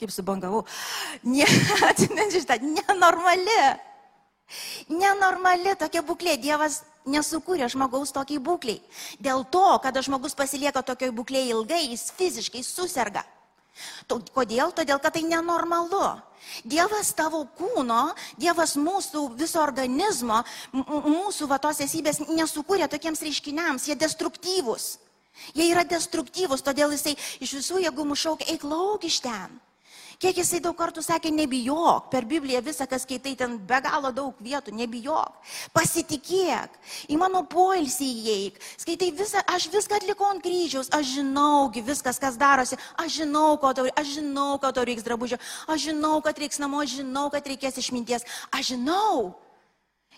kaip 0.00 0.12
subangavau, 0.14 0.64
ne, 1.22 1.46
atsimenčiu 1.90 2.42
šitą, 2.42 2.58
nenormali. 2.62 3.58
Nenormali 4.92 5.72
tokia 5.80 6.02
būklė. 6.04 6.36
Dievas 6.40 6.82
nesukūrė 7.08 7.68
žmogaus 7.72 8.12
tokiai 8.12 8.40
būkliai. 8.42 8.82
Dėl 9.22 9.46
to, 9.48 9.64
kada 9.84 10.02
žmogus 10.04 10.36
pasilieka 10.38 10.82
tokioj 10.84 11.12
būklėje 11.16 11.54
ilgai, 11.54 11.86
jis 11.92 12.10
fiziškai 12.18 12.64
susirga. 12.66 13.24
Kodėl? 14.06 14.74
Todėl, 14.76 15.00
kad 15.00 15.14
tai 15.16 15.22
nenormalu. 15.24 16.20
Dievas 16.68 17.14
tavo 17.16 17.44
kūno, 17.56 18.12
Dievas 18.36 18.74
mūsų 18.76 19.24
viso 19.38 19.62
organizmo, 19.62 20.42
mūsų 20.74 21.48
vatos 21.48 21.80
esybės 21.80 22.20
nesukūrė 22.28 22.90
tokiems 22.92 23.22
reiškiniams, 23.24 23.88
jie 23.88 23.96
destruktyvūs. 23.96 24.96
Jie 25.56 25.70
yra 25.70 25.86
destruktyvūs, 25.88 26.60
todėl 26.66 26.92
jisai 26.92 27.14
iš 27.40 27.54
visų 27.56 27.80
jėgų 27.86 28.04
mušaukia, 28.10 28.50
eik 28.52 28.66
lauk 28.68 29.06
iš 29.08 29.22
ten. 29.24 29.54
Kiek 30.22 30.36
jisai 30.38 30.60
daug 30.62 30.76
kartų 30.78 31.02
sakė, 31.02 31.32
nebijok. 31.34 32.04
Per 32.12 32.22
Bibliją 32.30 32.60
visą, 32.62 32.86
kas 32.86 33.02
skaitai, 33.02 33.32
ten 33.38 33.56
be 33.58 33.78
galo 33.82 34.12
daug 34.14 34.36
vietų, 34.38 34.70
nebijok. 34.78 35.40
Pasitikėk, 35.74 36.76
į 37.10 37.18
mano 37.18 37.40
poilsį 37.50 38.06
įeik. 38.20 38.60
Skaitai 38.84 39.08
visą, 39.18 39.42
aš 39.50 39.66
viską 39.72 39.98
atlikau 39.98 40.28
ant 40.30 40.44
kryžiaus, 40.44 40.92
aš 40.94 41.16
žinaugi 41.16 41.82
viskas, 41.88 42.22
kas 42.22 42.38
darosi, 42.38 42.78
aš 43.02 43.18
žinau, 43.18 43.56
ko 43.58 43.74
tau, 43.74 43.88
aš 43.98 44.14
žinau, 44.20 44.60
ko 44.62 44.70
tau 44.70 44.86
reiks 44.86 45.02
drabužio, 45.02 45.40
aš 45.66 45.88
žinau, 45.88 46.14
kad 46.22 46.38
reiks 46.38 46.62
namo, 46.62 46.84
aš 46.86 47.00
žinau, 47.00 47.26
kad 47.34 47.50
reikės 47.50 47.82
išminties, 47.82 48.28
aš 48.54 48.76
žinau. 48.76 49.34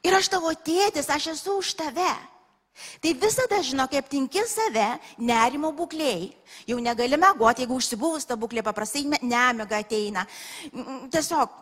Ir 0.04 0.20
aš 0.20 0.28
tavo 0.36 0.52
tėtis, 0.52 1.08
aš 1.08 1.32
esu 1.32 1.56
už 1.64 1.72
tave. 1.80 2.12
Tai 3.00 3.12
visada 3.14 3.60
žino, 3.62 3.86
kaip 3.90 4.08
tinki 4.10 4.42
save 4.50 4.86
nerimo 5.22 5.70
būklėjai. 5.76 6.30
Jau 6.70 6.78
negali 6.82 7.18
mėgoti, 7.20 7.62
jeigu 7.62 7.78
užsibuvus 7.78 8.26
ta 8.26 8.36
būklė 8.40 8.64
paprastai 8.66 9.04
nemiga 9.22 9.78
ateina. 9.78 10.24
Tiesiog, 11.14 11.54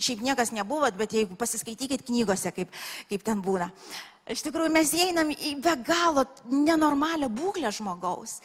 šiaip 0.00 0.24
niekas 0.26 0.50
nebuvot, 0.56 0.96
bet 0.98 1.14
jeigu 1.14 1.38
pasiskaitykit 1.38 2.02
knygose, 2.08 2.50
kaip, 2.56 2.74
kaip 3.10 3.26
ten 3.26 3.42
būna. 3.44 3.70
Iš 4.30 4.44
tikrųjų, 4.46 4.70
mes 4.74 4.90
einam 4.94 5.30
į 5.34 5.56
be 5.62 5.72
galo 5.86 6.26
nenormalią 6.50 7.30
būklę 7.34 7.70
žmogaus. 7.74 8.38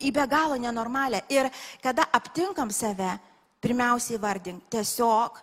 Į 0.00 0.12
be 0.16 0.24
galo 0.30 0.56
nenormalią. 0.60 1.24
Ir 1.32 1.50
kada 1.84 2.06
aptinkam 2.16 2.70
save, 2.72 3.16
pirmiausiai 3.64 4.20
vardink, 4.22 4.64
tiesiog 4.72 5.42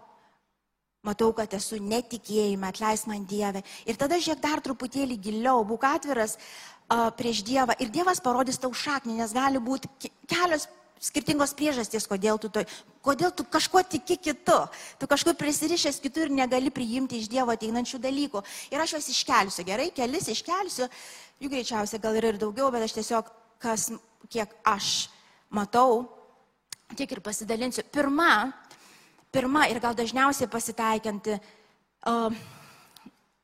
Matau, 1.03 1.33
kad 1.35 1.51
esu 1.51 1.81
netikėjime, 1.83 2.69
atleis 2.69 3.01
man 3.09 3.25
Dievę. 3.27 3.59
Ir 3.83 3.97
tada 3.99 4.15
žiūrėk 4.23 4.39
dar 4.39 4.61
truputėlį 4.63 5.17
giliau, 5.19 5.65
būk 5.67 5.83
atviras 5.89 6.37
uh, 6.37 7.09
prieš 7.17 7.41
Dievą. 7.43 7.75
Ir 7.83 7.91
Dievas 7.91 8.23
parodys 8.23 8.61
tau 8.63 8.71
šaknį, 8.71 9.17
nes 9.19 9.33
gali 9.35 9.59
būti 9.59 9.91
kelios 10.31 10.69
skirtingos 11.03 11.51
priežastys, 11.59 12.07
kodėl 12.07 12.39
tu, 12.39 12.47
to, 12.47 12.63
kodėl 13.03 13.33
tu 13.35 13.43
kažkuo 13.43 13.83
tiki 13.83 14.15
kitu. 14.15 14.55
Tu 14.99 15.11
kažkur 15.11 15.35
prisirišęs 15.39 15.99
kitur 16.03 16.29
ir 16.29 16.37
negali 16.39 16.71
priimti 16.71 17.19
iš 17.19 17.27
Dievo 17.31 17.51
ateinančių 17.51 17.99
dalykų. 17.99 18.43
Ir 18.71 18.83
aš 18.85 18.95
juos 18.95 19.11
iškelsiu, 19.11 19.67
gerai, 19.67 19.91
kelis 19.91 20.31
iškelsiu. 20.31 20.87
Jų 21.43 21.51
greičiausiai 21.51 21.99
gal 21.99 22.15
yra 22.15 22.31
ir 22.31 22.39
daugiau, 22.39 22.71
bet 22.71 22.87
aš 22.87 22.95
tiesiog, 23.01 23.27
kas, 23.59 23.89
kiek 24.31 24.55
aš 24.63 25.09
matau, 25.51 26.05
tiek 26.95 27.11
ir 27.11 27.19
pasidalinsiu. 27.25 27.83
Pirma, 27.91 28.53
pirma 29.33 29.65
ir 29.71 29.81
gal 29.81 29.95
dažniausiai 29.97 30.49
pasitaikianti 30.51 31.37
uh, 31.39 32.29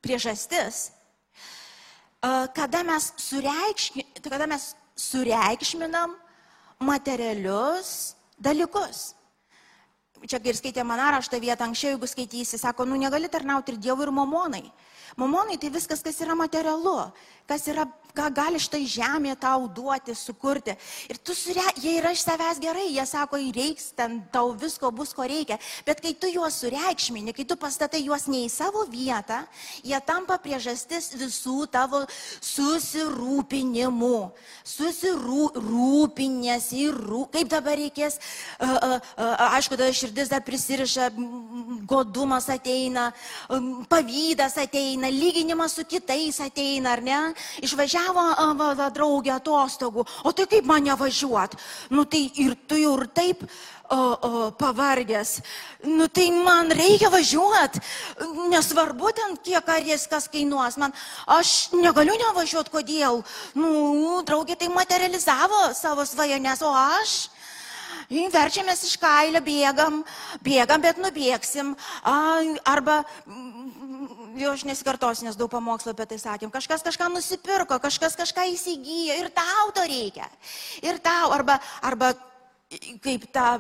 priežastis, 0.06 0.90
uh, 2.22 2.46
kada, 2.56 2.84
mes 2.86 3.12
sureikšmi, 3.18 4.06
kada 4.30 4.46
mes 4.50 4.74
sureikšminam 5.00 6.14
materialius 6.80 8.14
dalykus. 8.38 9.16
Čia 10.20 10.40
ir 10.44 10.58
skaitė 10.58 10.84
man 10.84 11.00
raštą 11.00 11.40
vietą 11.40 11.64
anksčiau, 11.64 11.96
jeigu 11.96 12.08
skaitysi, 12.08 12.60
sako, 12.60 12.84
nu 12.86 12.98
negali 13.00 13.32
tarnauti 13.32 13.72
ir 13.72 13.80
Dievui, 13.80 14.04
ir 14.04 14.12
mamonai. 14.12 14.66
Mamonai 15.16 15.56
tai 15.58 15.72
viskas, 15.72 16.04
kas 16.04 16.20
yra 16.22 16.36
materialu, 16.36 16.98
kas 17.48 17.66
yra 17.72 17.88
ką 18.16 18.30
gali 18.34 18.60
štai 18.62 18.86
žemė 18.90 19.36
tau 19.40 19.68
duoti, 19.72 20.16
sukurti. 20.18 20.76
Ir 21.10 21.18
tu 21.22 21.36
sure, 21.38 21.64
jie 21.80 21.98
yra 22.00 22.12
iš 22.16 22.24
savęs 22.26 22.60
gerai, 22.62 22.88
jie 22.92 23.06
sako, 23.08 23.38
reiks, 23.56 23.92
ten 23.98 24.20
tau 24.34 24.54
visko 24.58 24.92
bus, 24.92 25.14
ko 25.16 25.24
reikia. 25.28 25.60
Bet 25.88 26.02
kai 26.04 26.14
tu 26.18 26.28
juos 26.32 26.60
sureikšmini, 26.62 27.34
kai 27.36 27.46
tu 27.48 27.56
pastatai 27.60 28.04
juos 28.06 28.28
ne 28.32 28.40
į 28.46 28.50
savo 28.54 28.86
vietą, 28.90 29.44
jie 29.86 30.00
tampa 30.06 30.40
priežastis 30.42 31.14
visų 31.20 31.68
tavo 31.72 32.06
susirūpinimų. 32.46 34.32
Susirūpinės 34.68 36.72
ir 36.78 36.98
rū... 36.98 37.26
kaip 37.32 37.48
dabar 37.52 37.78
reikės, 37.80 38.20
uh, 38.60 38.68
uh, 38.68 38.98
uh, 39.00 39.36
aišku, 39.60 39.78
tada 39.78 39.94
širdis 39.96 40.32
dar 40.32 40.42
prisiriša, 40.46 41.10
godumas 41.90 42.50
ateina, 42.52 43.10
um, 43.54 43.86
pavydas 43.90 44.58
ateina, 44.62 45.08
lyginimas 45.14 45.72
su 45.78 45.84
kitais 45.88 46.40
ateina, 46.44 46.88
ar 46.98 47.02
ne? 47.06 47.20
Išvažiavo 48.00 48.56
va, 48.56 48.74
va, 48.76 48.90
draugė 48.90 49.34
atostogų, 49.36 50.06
o 50.24 50.32
tai 50.32 50.46
kaip 50.48 50.66
man 50.66 50.84
nevažiuot? 50.84 51.56
Nu 51.92 52.06
tai 52.06 52.30
ir 52.36 52.56
tu 52.68 52.78
jau 52.78 52.96
ir 53.00 53.08
taip 53.08 53.44
o, 53.44 53.98
o, 53.98 54.52
pavargęs. 54.52 55.42
Nu 55.84 56.08
tai 56.08 56.30
man 56.32 56.72
reikia 56.72 57.10
važiuot, 57.10 57.80
nesvarbu 58.50 59.12
ten 59.16 59.36
kiek 59.44 59.68
ar 59.68 59.84
jis 59.84 60.08
kas 60.08 60.30
kainuos. 60.32 60.78
Man, 60.78 60.94
aš 61.28 61.72
negaliu 61.74 62.16
nevažiuot, 62.16 62.70
kodėl? 62.70 63.24
Nu, 63.56 64.22
draugė 64.24 64.56
tai 64.56 64.70
materializavo 64.70 65.74
savo 65.74 66.06
svajonės, 66.06 66.64
o 66.64 66.72
aš? 66.72 67.30
Verčiamės 68.10 68.82
iš 68.88 68.96
kailio, 68.98 69.42
bėgam, 69.46 70.00
bėgam, 70.42 70.82
bet 70.82 70.98
nubėgsim. 70.98 71.76
Arba, 72.02 73.04
jau 74.38 74.54
aš 74.54 74.66
nesikartosiu, 74.68 75.28
nes 75.28 75.38
daug 75.40 75.52
pamokslo 75.52 75.94
apie 75.96 76.08
tai 76.10 76.20
sakėm, 76.22 76.52
kažkas 76.54 76.86
kažką 76.86 77.10
nusipirko, 77.14 77.80
kažkas 77.82 78.18
kažką 78.20 78.48
įsigijo 78.54 79.20
ir 79.22 79.30
tau 79.36 79.70
to 79.76 79.86
reikia. 79.90 80.30
Ir 80.86 81.02
tau, 81.04 81.32
arba, 81.36 81.60
arba 81.82 82.14
kaip 83.04 83.30
ta, 83.34 83.60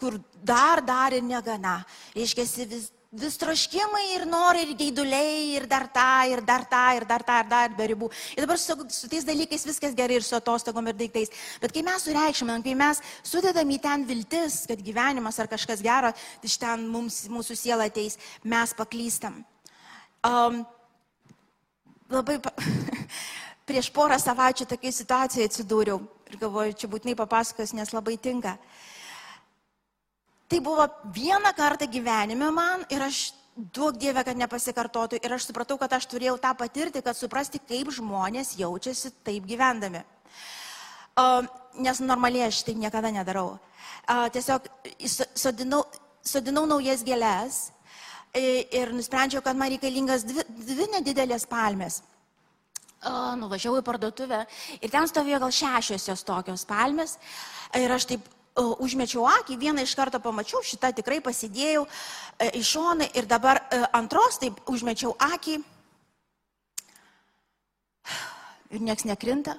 kur 0.00 0.20
dar, 0.40 0.80
dar 0.84 1.16
ir 1.16 1.26
negana. 1.26 1.82
Reiškia, 2.16 2.46
vis 2.70 2.92
vis 3.08 3.38
troškimai 3.40 4.04
ir 4.18 4.26
norai, 4.28 4.66
ir 4.66 4.74
geiduliai, 4.76 5.56
ir 5.56 5.66
dar 5.66 5.86
tą, 5.88 6.28
ir 6.28 6.42
dar 6.44 6.66
tą, 6.68 6.84
ir 6.98 7.06
dar 7.08 7.22
tą, 7.24 7.38
ir 7.40 7.48
dar 7.48 7.72
be 7.72 7.86
ribų. 7.88 8.10
Ir 8.36 8.44
dabar 8.44 8.58
su, 8.60 8.76
su 8.92 9.08
tais 9.08 9.24
dalykais 9.24 9.64
viskas 9.64 9.96
gerai 9.96 10.18
ir 10.18 10.26
su 10.26 10.36
atostogom 10.36 10.86
ir 10.88 10.96
daiktais. 10.98 11.32
Bet 11.62 11.72
kai 11.72 11.82
mes 11.86 12.04
sureikšminam, 12.04 12.62
kai 12.62 12.76
mes 12.76 13.00
sudedam 13.24 13.70
į 13.72 13.80
ten 13.80 14.04
viltis, 14.04 14.66
kad 14.68 14.82
gyvenimas 14.84 15.40
ar 15.40 15.48
kažkas 15.48 15.80
gero 15.80 16.12
iš 16.44 16.58
ten 16.60 16.84
mums, 16.88 17.24
mūsų 17.32 17.56
siela 17.56 17.88
ateis, 17.88 18.18
mes 18.44 18.76
paklystam. 18.76 19.40
Um, 20.28 20.60
labai 22.12 22.36
pa... 22.42 22.52
prieš 23.68 23.90
porą 23.92 24.16
savaičių 24.20 24.66
tokiai 24.68 24.92
situacijai 24.92 25.48
atsidūriau 25.48 26.00
ir 26.28 26.38
galvoju, 26.40 26.76
čia 26.76 26.88
būtinai 26.90 27.16
papasakos, 27.16 27.74
nes 27.76 27.92
labai 27.92 28.16
tinka. 28.20 28.56
Tai 30.48 30.60
buvo 30.64 30.86
vieną 31.12 31.52
kartą 31.56 31.88
gyvenime 31.88 32.48
man 32.52 32.84
ir 32.92 33.04
aš 33.04 33.28
duok 33.58 33.98
Dievę, 34.00 34.22
kad 34.24 34.38
nepasikartotų. 34.38 35.18
Ir 35.20 35.34
aš 35.34 35.48
supratau, 35.48 35.76
kad 35.80 35.92
aš 35.92 36.06
turėjau 36.08 36.36
tą 36.40 36.52
patirti, 36.56 37.02
kad 37.04 37.16
suprasti, 37.18 37.60
kaip 37.60 37.90
žmonės 37.92 38.54
jaučiasi 38.56 39.12
taip 39.26 39.48
gyvendami. 39.48 40.04
Uh, 41.18 41.42
nes 41.82 41.98
normaliai 42.00 42.46
aš 42.46 42.62
tai 42.64 42.76
niekada 42.78 43.10
nedarau. 43.12 43.58
Uh, 44.06 44.28
tiesiog 44.32 44.68
sodinau, 45.34 45.82
sodinau 46.22 46.64
naujas 46.70 47.02
gėlės 47.04 47.72
ir 48.34 48.92
nusprendžiau, 48.92 49.42
kad 49.44 49.56
man 49.56 49.72
reikalingas 49.72 50.26
dvi, 50.28 50.44
dvi 50.68 50.88
nedidelės 50.98 51.46
palmės. 51.48 52.02
Uh, 52.98 53.36
nuvažiavau 53.38 53.78
į 53.78 53.86
parduotuvę 53.86 54.40
ir 54.82 54.90
ten 54.90 55.06
stovėjo 55.06 55.38
gal 55.44 55.52
šešios 55.54 56.08
jos 56.10 56.24
tokios 56.26 56.66
palmės. 56.66 57.14
Ir 57.78 57.92
aš 57.94 58.08
taip 58.10 58.26
užmečiau 58.58 59.26
akį, 59.30 59.56
vieną 59.60 59.84
iš 59.86 59.94
karto 59.94 60.18
pamačiau, 60.18 60.62
šitą 60.66 60.90
tikrai 60.96 61.20
pasidėjau 61.22 61.84
e, 61.86 62.48
į 62.58 62.62
šoną 62.66 63.06
ir 63.14 63.28
dabar 63.30 63.60
e, 63.70 63.78
antros 63.94 64.40
taip 64.42 64.58
užmečiau 64.66 65.14
akį 65.14 65.60
ir 68.74 68.82
nieks 68.82 69.06
nekrinta. 69.08 69.56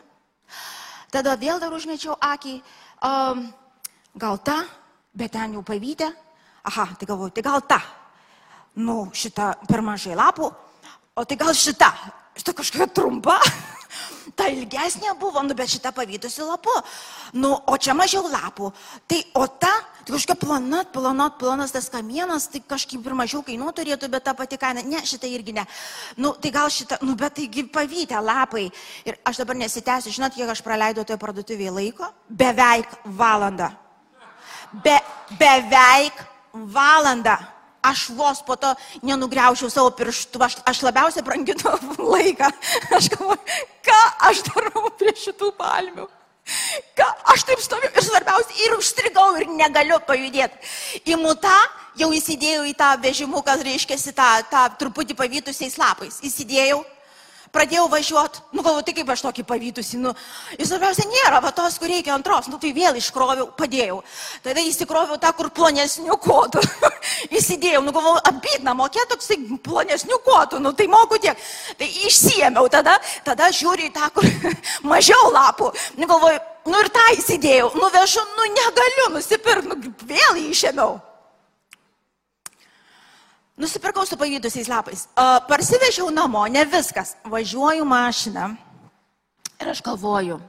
Tada 1.09 1.35
vėl 1.39 1.61
dar 1.61 1.73
užmečiau 1.73 2.17
akį, 2.21 2.59
um, 3.07 3.47
gal 4.13 4.37
ta, 4.45 4.59
bet 5.17 5.33
ten 5.33 5.55
jau 5.57 5.63
pavytė. 5.65 6.11
Aha, 6.69 6.89
tai 6.99 7.07
galvoju, 7.09 7.33
tai 7.33 7.45
gal 7.45 7.63
ta. 7.65 7.79
Nu, 8.79 9.09
šita 9.11 9.53
per 9.67 9.83
mažai 9.83 10.15
lapų, 10.15 10.47
o 11.19 11.25
tai 11.27 11.35
gal 11.39 11.51
šita. 11.57 11.89
Šita 12.39 12.53
kažkokia 12.55 12.87
trumpa. 12.95 13.35
ta 14.39 14.47
ilgesnė 14.47 15.11
buvo, 15.19 15.41
nu 15.43 15.55
bet 15.57 15.71
šita 15.73 15.91
pavydusi 15.95 16.45
lapu. 16.47 16.71
Nu, 17.35 17.51
o 17.67 17.75
čia 17.81 17.95
mažiau 17.97 18.29
lapų. 18.31 18.69
Tai 19.09 19.19
o 19.41 19.43
ta, 19.51 19.71
tai 20.05 20.13
kažkokia 20.13 20.37
plana, 20.39 20.85
plana, 20.93 21.27
planas 21.41 21.75
tas 21.75 21.89
kamienas, 21.91 22.47
tai 22.53 22.63
kažkaip 22.63 23.03
ir 23.03 23.17
mažiau 23.19 23.43
kainuotų 23.43 23.81
turėtų, 23.81 24.11
bet 24.15 24.27
ta 24.29 24.35
pati 24.37 24.61
kaina. 24.61 24.85
Ne, 24.87 25.03
šita 25.03 25.27
irgi 25.27 25.57
ne. 25.59 25.67
Nu, 26.15 26.31
tai 26.39 26.53
gal 26.55 26.71
šita, 26.71 27.01
nu, 27.03 27.17
bet 27.19 27.35
taigi 27.41 27.67
pavydė 27.67 28.23
lapai. 28.23 28.69
Ir 29.03 29.19
aš 29.27 29.43
dabar 29.43 29.59
nesitęsiu, 29.59 30.15
žinot, 30.15 30.39
kiek 30.39 30.55
aš 30.55 30.63
praleidau 30.63 31.03
toje 31.03 31.19
parduotuvėje 31.19 31.75
laiko? 31.75 32.11
Beveik 32.29 32.99
valandą. 33.19 33.73
Be, 34.71 34.99
beveik 35.35 36.27
valandą 36.53 37.39
aš 37.91 38.05
vos 38.17 38.43
po 38.45 38.55
to 38.59 38.71
nenugriaušiau 39.05 39.71
savo 39.73 39.91
pirštų, 39.97 40.41
aš, 40.45 40.59
aš 40.69 40.83
labiausiai 40.87 41.25
branginu 41.25 41.75
laiką. 42.13 42.51
Aš 42.95 43.11
galvoju, 43.15 43.59
ką 43.85 43.99
aš 44.29 44.45
darau 44.49 44.87
prie 44.99 45.15
šitų 45.17 45.51
palmių. 45.59 46.07
Ką 46.97 47.05
aš 47.33 47.45
taip 47.45 47.61
stoviu 47.61 47.89
ir 47.89 48.05
svarbiausia, 48.05 48.55
ir 48.65 48.77
užstrigau 48.77 49.27
ir 49.37 49.49
negaliu 49.53 49.99
pajudėti. 50.05 50.57
Įmu 51.13 51.35
tą, 51.41 51.57
jau 51.99 52.09
įsidėjau 52.15 52.63
į 52.69 52.73
tą 52.79 52.93
vežimuką, 53.03 53.59
reiškia, 53.65 53.99
tą, 54.17 54.29
tą 54.49 54.63
truputį 54.81 55.17
pavytusiais 55.19 55.77
lapais. 55.81 56.17
Įsidėjau 56.25 56.81
pradėjau 57.53 57.87
važiuoti, 57.91 58.43
nu 58.53 58.63
galvoju, 58.65 58.85
tai 58.87 58.93
kaip 58.97 59.09
aš 59.13 59.23
tokį 59.25 59.45
pavytusi, 59.49 59.99
nu, 60.01 60.13
ir 60.57 60.67
svarbiausia 60.67 61.05
nėra, 61.09 61.41
va 61.43 61.51
tos, 61.55 61.77
kur 61.81 61.89
reikia 61.91 62.13
antros, 62.15 62.49
nu 62.51 62.59
tai 62.61 62.71
vėl 62.75 62.99
iškroviau, 62.99 63.49
padėjau. 63.57 63.99
Tada 64.45 64.63
įsikroviau 64.65 65.19
tą, 65.21 65.31
kur 65.37 65.49
plonesnių 65.55 66.19
kodų. 66.23 66.63
Įsidėjau, 67.39 67.81
nu 67.85 67.93
galvoju, 67.95 68.21
abidna, 68.29 68.75
mokė 68.77 69.05
toksai 69.09 69.39
plonesnių 69.65 70.21
kodų, 70.25 70.61
nu 70.63 70.73
tai 70.77 70.87
moku 70.91 71.19
tiek. 71.21 71.49
Tai 71.79 71.89
išsiemiau 72.05 72.69
tada, 72.71 72.99
tada 73.25 73.49
žiūriu 73.55 73.89
į 73.89 73.93
tą, 73.97 74.13
kur 74.15 74.29
mažiau 74.93 75.33
lapų. 75.33 75.73
Nu 75.97 76.09
galvoju, 76.09 76.39
nu 76.69 76.81
ir 76.85 76.93
tą 76.93 77.05
įsidėjau, 77.17 77.73
nuvežu, 77.79 78.25
nu 78.37 78.49
negaliu 78.55 79.11
nusipirkti, 79.17 79.69
nu 79.73 79.93
vėl 80.09 80.43
išėmiau. 80.49 80.99
Nusipirkau 83.59 84.05
su 84.07 84.15
pavydusiais 84.15 84.69
lapais. 84.71 85.03
Parsivežiau 85.47 86.07
namo, 86.15 86.45
ne 86.47 86.63
viskas. 86.65 87.17
Važiuoju 87.27 87.85
mašiną 87.85 88.53
ir 89.59 89.69
aš 89.69 89.81
galvoju, 89.83 90.39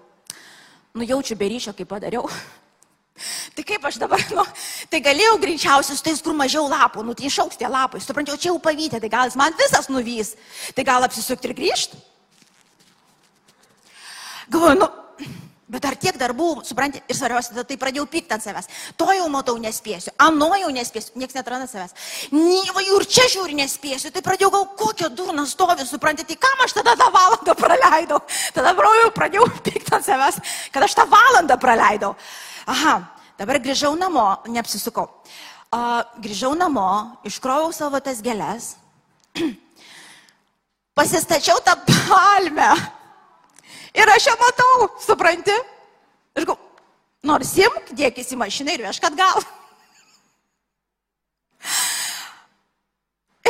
nu 0.95 1.07
jaučiu 1.07 1.37
beryšio, 1.37 1.75
kaip 1.75 1.89
padariau. 1.91 2.29
Tai 3.55 3.65
kaip 3.67 3.85
aš 3.85 3.99
dabar, 4.01 4.23
nu, 4.33 4.45
tai 4.89 5.03
galėjau 5.05 5.35
greičiausiai 5.43 5.99
su 5.99 6.05
tais, 6.07 6.23
kur 6.25 6.33
mažiau 6.33 6.71
lapų, 6.71 7.03
nu 7.05 7.13
tai 7.13 7.27
išauks 7.29 7.59
tie 7.61 7.69
lapai, 7.69 8.01
suprantu, 8.01 8.39
čia 8.41 8.49
jau 8.49 8.61
pavydė, 8.63 8.97
tai 9.03 9.11
gal 9.13 9.29
jis 9.29 9.37
man 9.37 9.53
visas 9.59 9.91
nuvys, 9.93 10.31
tai 10.73 10.87
gal 10.89 11.05
apsisukti 11.05 11.51
ir 11.51 11.55
grįžti. 11.59 12.01
Galvoju, 14.49 14.79
nu, 14.81 14.89
Bet 15.71 15.85
ar 15.87 15.95
tiek 15.95 16.17
darbų, 16.19 16.65
supranti, 16.67 16.99
ir 17.07 17.15
svarbiausia, 17.15 17.53
tada 17.55 17.63
tai 17.69 17.77
pradėjau 17.79 18.09
pykti 18.11 18.35
ant 18.35 18.43
savęs. 18.43 18.67
To 18.99 19.07
jau 19.15 19.29
matau 19.31 19.55
nespėsiu, 19.63 20.11
ano 20.19 20.49
jau 20.59 20.71
nespėsiu, 20.75 21.15
niekas 21.21 21.37
netranda 21.39 21.69
savęs. 21.71 21.95
Nyva, 22.35 22.83
ir 22.83 23.07
čia 23.07 23.29
žiūri 23.31 23.55
nespėsiu, 23.61 24.11
tai 24.11 24.25
pradėjau 24.27 24.51
gal 24.57 24.67
kokią 24.81 25.13
durną 25.15 25.47
stovi, 25.47 25.87
supranti, 25.87 26.27
tai 26.27 26.41
kam 26.43 26.67
aš 26.67 26.75
tada 26.81 26.97
tą 26.99 27.07
valandą 27.15 27.55
praleidau. 27.55 28.19
Tada 28.57 28.75
jau 28.75 29.15
pradėjau 29.15 29.47
pykti 29.63 29.95
ant 29.95 30.11
savęs, 30.11 30.43
kad 30.75 30.89
aš 30.89 30.99
tą 30.99 31.07
valandą 31.07 31.61
praleidau. 31.63 32.17
Aha, 32.67 32.99
dabar 33.39 33.63
grįžau 33.63 33.95
namo, 33.95 34.27
neapsisukau. 34.51 35.07
Uh, 35.71 36.03
grįžau 36.19 36.57
namo, 36.59 37.15
iškroviau 37.23 37.71
savo 37.71 38.03
tas 38.03 38.19
gėlės, 38.27 38.73
pasistačiau 40.99 41.63
tą 41.63 41.79
palmę 41.87 42.75
Ir 43.95 44.13
aš 44.15 44.29
ją 44.31 44.37
matau, 44.39 44.89
supranti? 45.03 45.57
Ir 46.39 46.47
gau, 46.47 46.57
nors 47.27 47.57
imk, 47.59 47.91
dėkis 47.99 48.31
į 48.35 48.39
mašiną 48.41 48.77
ir 48.77 48.87
vežk 48.87 49.09
atgal. 49.11 49.43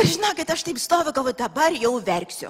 Ir 0.01 0.09
žinokit, 0.09 0.49
aš 0.49 0.65
taip 0.65 0.81
stoviu, 0.81 1.13
galvoju, 1.13 1.37
dabar 1.37 1.75
jau 1.77 1.93
verksiu. 2.01 2.49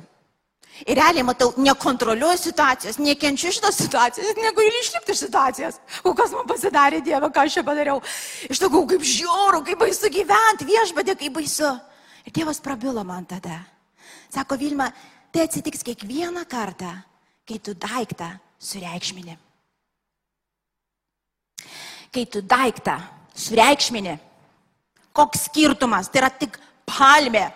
Ir 0.88 0.98
realiai 0.98 1.26
matau, 1.26 1.52
nekontroliuoju 1.62 2.40
situacijos, 2.40 2.98
nekenčiu 3.04 3.52
šitos 3.54 3.76
situacijos, 3.84 4.32
negu 4.40 4.64
ir 4.66 4.78
išlipti 4.80 5.14
iš 5.14 5.26
situacijos. 5.26 5.78
O 6.08 6.16
kas 6.18 6.32
man 6.34 6.48
pasidarė, 6.50 7.04
Dieve, 7.06 7.28
ką 7.28 7.44
aš 7.44 7.60
čia 7.60 7.64
padariau. 7.68 8.00
Iš 8.50 8.62
tokių, 8.64 8.86
kaip 8.94 9.06
žiauru, 9.06 9.62
kaip 9.68 9.84
baisu 9.84 10.10
gyventi, 10.14 10.70
viešbadė, 10.72 11.18
kaip 11.20 11.36
baisu. 11.38 11.70
Ir 12.26 12.34
Dievas 12.34 12.64
prabilo 12.64 13.04
man 13.06 13.28
tada. 13.30 13.60
Sako 14.32 14.58
Vilma, 14.58 14.88
tai 15.34 15.46
atsitiks 15.46 15.84
kiekvieną 15.86 16.48
kartą, 16.50 16.96
kai 17.52 17.60
tu 17.60 17.74
daiktą 17.76 18.40
sureikšmini. 18.60 19.38
Kai 22.12 22.26
tu 22.26 22.42
daiktą 22.42 22.96
sureikšmini, 23.36 24.18
koks 25.12 25.48
skirtumas, 25.50 26.08
tai 26.08 26.22
yra 26.22 26.30
tik 26.32 26.60
palmė. 26.88 27.52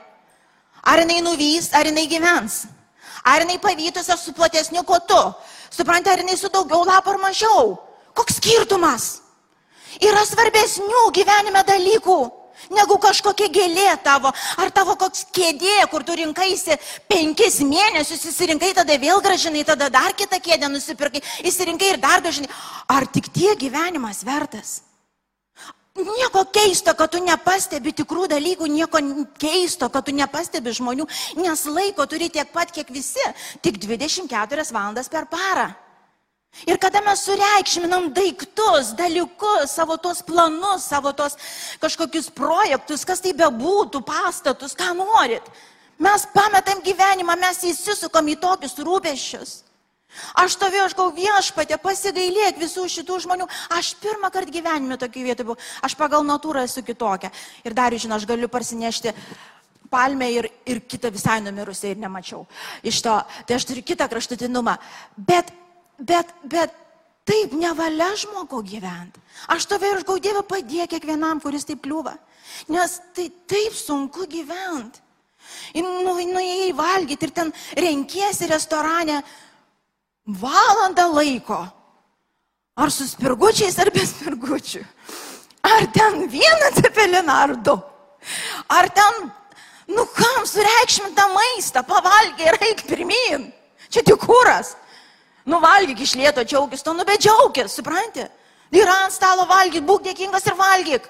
Ar 0.86 1.01
jinai 1.01 1.21
nuvys, 1.23 1.71
ar 1.73 1.88
jinai 1.88 2.08
gyvens. 2.12 2.65
Ar 3.25 3.41
jinai 3.41 3.58
pavytusi 3.60 4.17
su 4.19 4.34
platesniu 4.34 4.84
kotu. 4.84 5.34
Suprantate, 5.71 6.12
ar 6.12 6.23
jinai 6.23 6.38
su 6.38 6.51
daugiau 6.51 6.84
lapų 6.86 7.15
ar 7.15 7.21
mažiau. 7.23 7.75
Koks 8.15 8.39
skirtumas? 8.39 9.21
Yra 10.03 10.23
svarbesnių 10.27 11.08
gyvenime 11.15 11.63
dalykų. 11.63 12.19
Negu 12.73 12.97
kažkokia 13.01 13.49
gėlė 13.54 13.89
tavo, 14.04 14.32
ar 14.62 14.71
tavo 14.75 14.95
koks 14.99 15.28
kėdė, 15.36 15.86
kur 15.91 16.06
tu 16.08 16.15
rinkaisi 16.17 16.78
penkis 17.12 17.62
mėnesius, 17.65 18.25
įsirinkai, 18.32 18.73
tada 18.78 18.97
vėl 19.01 19.21
gražinai, 19.25 19.65
tada 19.67 19.89
dar 19.93 20.15
kitą 20.17 20.39
kėdę 20.41 20.71
nusipirkai, 20.71 21.23
įsirinkai 21.45 21.93
ir 21.93 22.01
dar 22.01 22.23
gražinai. 22.25 22.51
Ar 22.88 23.08
tik 23.08 23.30
tie 23.34 23.56
gyvenimas 23.60 24.23
vertas? 24.25 24.82
Nieko 25.95 26.43
keisto, 26.51 26.91
kad 26.91 27.13
tu 27.13 27.21
nepastebi 27.23 27.93
tikrų 27.95 28.25
dalykų, 28.28 28.67
nieko 28.67 28.99
keisto, 29.39 29.88
kad 29.88 30.04
tu 30.04 30.12
nepastebi 30.12 30.73
žmonių, 30.75 31.06
nes 31.39 31.63
laiko 31.71 32.04
turi 32.04 32.28
tiek 32.28 32.51
pat, 32.51 32.73
kiek 32.75 32.91
visi, 32.91 33.23
tik 33.63 33.80
24 33.80 34.67
valandas 34.75 35.08
per 35.08 35.30
parą. 35.32 35.69
Ir 36.63 36.80
kada 36.80 37.02
mes 37.04 37.20
sureikšminam 37.28 38.08
daiktus, 38.15 38.94
dalykus, 38.96 39.74
savo 39.76 39.98
tos 40.00 40.24
planus, 40.24 40.88
savo 40.88 41.12
tos 41.12 41.36
kažkokius 41.84 42.32
projektus, 42.32 43.04
kas 43.04 43.20
tai 43.20 43.36
bebūtų, 43.36 44.00
pastatus, 44.08 44.74
ką 44.78 44.94
norit, 44.96 45.44
mes 46.00 46.24
pametam 46.32 46.80
gyvenimą, 46.86 47.36
mes 47.44 47.60
įsisukam 47.68 48.32
į 48.32 48.39
tokius 48.39 48.80
rūpešius. 48.80 49.56
Aš 50.32 50.56
stovėjau, 50.56 50.86
aš 50.88 50.96
gau 50.96 51.10
viešpatė, 51.12 51.76
pasigailėk 51.84 52.60
visų 52.62 52.86
šitų 52.91 53.18
žmonių. 53.26 53.50
Aš 53.76 53.94
pirmą 54.00 54.30
kartą 54.32 54.54
gyvenime 54.54 54.96
tokį 55.00 55.26
vietą 55.28 55.44
buvau. 55.48 55.60
Aš 55.84 55.96
pagal 56.00 56.24
natūrą 56.24 56.63
esu 56.68 56.84
kitokia. 56.88 57.34
Ir 57.68 57.76
dar, 57.76 57.91
žinai, 57.91 58.15
aš 58.22 58.28
galiu 58.30 58.48
parsinešti 58.52 59.12
palmę 59.91 60.30
ir, 60.32 60.50
ir 60.68 60.82
kitą 60.88 61.12
visai 61.13 61.41
numirusią 61.44 61.94
ir 61.94 62.02
nemačiau. 62.02 62.46
Iš 62.84 63.02
to, 63.06 63.18
tai 63.48 63.60
aš 63.60 63.68
turiu 63.68 63.84
kitą 63.86 64.08
kraštutinumą. 64.12 64.78
Bet, 65.18 65.52
bet, 65.99 66.31
bet 66.43 66.73
taip 67.25 67.53
nevalia 67.58 68.12
žmogo 68.19 68.62
gyventi. 68.65 69.21
Aš 69.51 69.65
stovėjau 69.67 69.95
ir 69.95 70.01
aš 70.01 70.08
gau 70.08 70.19
Dievą 70.21 70.43
padėk 70.47 70.93
kiekvienam, 70.93 71.41
kuris 71.43 71.67
taip 71.67 71.81
kliūva. 71.86 72.15
Nes 72.71 72.99
tai 73.15 73.29
taip 73.49 73.73
sunku 73.75 74.27
gyventi. 74.29 75.01
Ir 75.77 75.86
nu, 75.86 76.15
nuėjai 76.17 76.71
valgyti 76.75 77.27
ir 77.27 77.34
ten 77.36 77.51
renkiesi 77.77 78.47
restorane 78.49 79.19
valandą 80.25 81.08
laiko. 81.13 81.60
Ar 82.75 82.91
su 82.91 83.05
spirgučiais, 83.08 83.77
ar 83.79 83.91
be 83.93 84.03
spirgučių. 84.03 84.81
Ar 85.65 85.86
ten 85.93 86.25
vieną 86.29 86.71
cepeliną, 86.75 87.34
ar 87.34 87.55
du. 87.55 87.75
Ar 88.69 88.89
ten, 88.89 89.29
nu 89.88 90.05
kam 90.17 90.47
sureikšmintą 90.49 91.27
maistą, 91.34 91.86
pavalgiai 91.88 92.51
ir 92.51 92.58
eik 92.69 92.84
pirmin. 92.89 93.47
Čia 93.89 94.03
tik 94.03 94.19
kūras. 94.25 94.75
Nuvalgyk 95.45 95.99
iš 96.01 96.15
lieto, 96.17 96.41
džiaugis, 96.41 96.81
to 96.81 96.93
nubedžiaugis, 96.97 97.75
supranti? 97.77 98.25
Yra 98.73 99.03
ant 99.05 99.13
stalo 99.13 99.45
valgyk, 99.49 99.86
būk 99.86 100.08
dėkingas 100.08 100.47
ir 100.49 100.58
valgyk. 100.58 101.05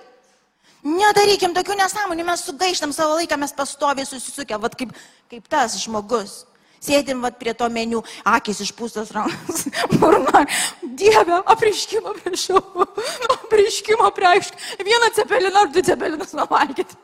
Nedarykim 0.85 1.55
tokių 1.55 1.79
nesąmonių, 1.79 2.25
mes 2.27 2.43
sugaištam 2.45 2.91
savo 2.93 3.15
laiką, 3.17 3.39
mes 3.41 3.55
pastoviai 3.57 4.05
susisukę, 4.05 4.59
vad 4.61 4.75
kaip, 4.77 4.91
kaip 5.31 5.47
tas 5.49 5.79
žmogus. 5.81 6.43
Sėdim 6.85 7.23
vat 7.23 7.39
prie 7.39 7.55
to 7.57 7.65
meniu, 7.73 8.03
akis 8.27 8.59
išpūstas 8.67 9.09
rankas, 9.15 9.63
burna. 9.99 10.43
Dieve, 10.83 11.39
apriškimo 11.55 12.13
prašau, 12.19 12.61
apriškimo 13.37 14.11
priešk. 14.13 14.59
Vieną 14.85 15.09
cepeliną 15.15 15.63
ar 15.63 15.71
du 15.73 15.81
cepelinus 15.87 16.35
nuvalgyti. 16.37 16.99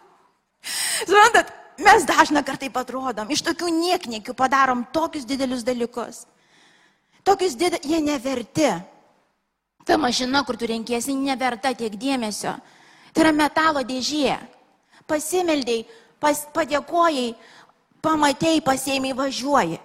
Suprantat, 1.07 1.49
mes 1.81 2.05
dažna 2.05 2.43
kartai 2.45 2.69
atrodom, 2.69 3.31
iš 3.33 3.41
tokių 3.47 3.71
niekniekių 3.79 4.37
padarom 4.37 4.85
tokius 4.93 5.25
didelius 5.25 5.65
dalykus. 5.65 6.27
Tokius 7.23 7.55
didelius, 7.57 7.85
jie 7.85 8.01
neverti. 8.01 8.71
Ta 9.85 9.97
mašina, 9.97 10.43
kur 10.45 10.57
tu 10.57 10.69
renkiesi, 10.69 11.13
neverta 11.17 11.73
tiek 11.77 11.93
dėmesio. 11.97 12.53
Tai 13.11 13.23
yra 13.23 13.31
metalo 13.35 13.83
dėžė. 13.85 14.37
Pasimeldėjai, 15.09 15.85
pas, 16.21 16.43
padėkojai, 16.53 17.31
pamatėjai, 18.05 18.61
pasėmiai, 18.65 19.17
važiuoji. 19.17 19.79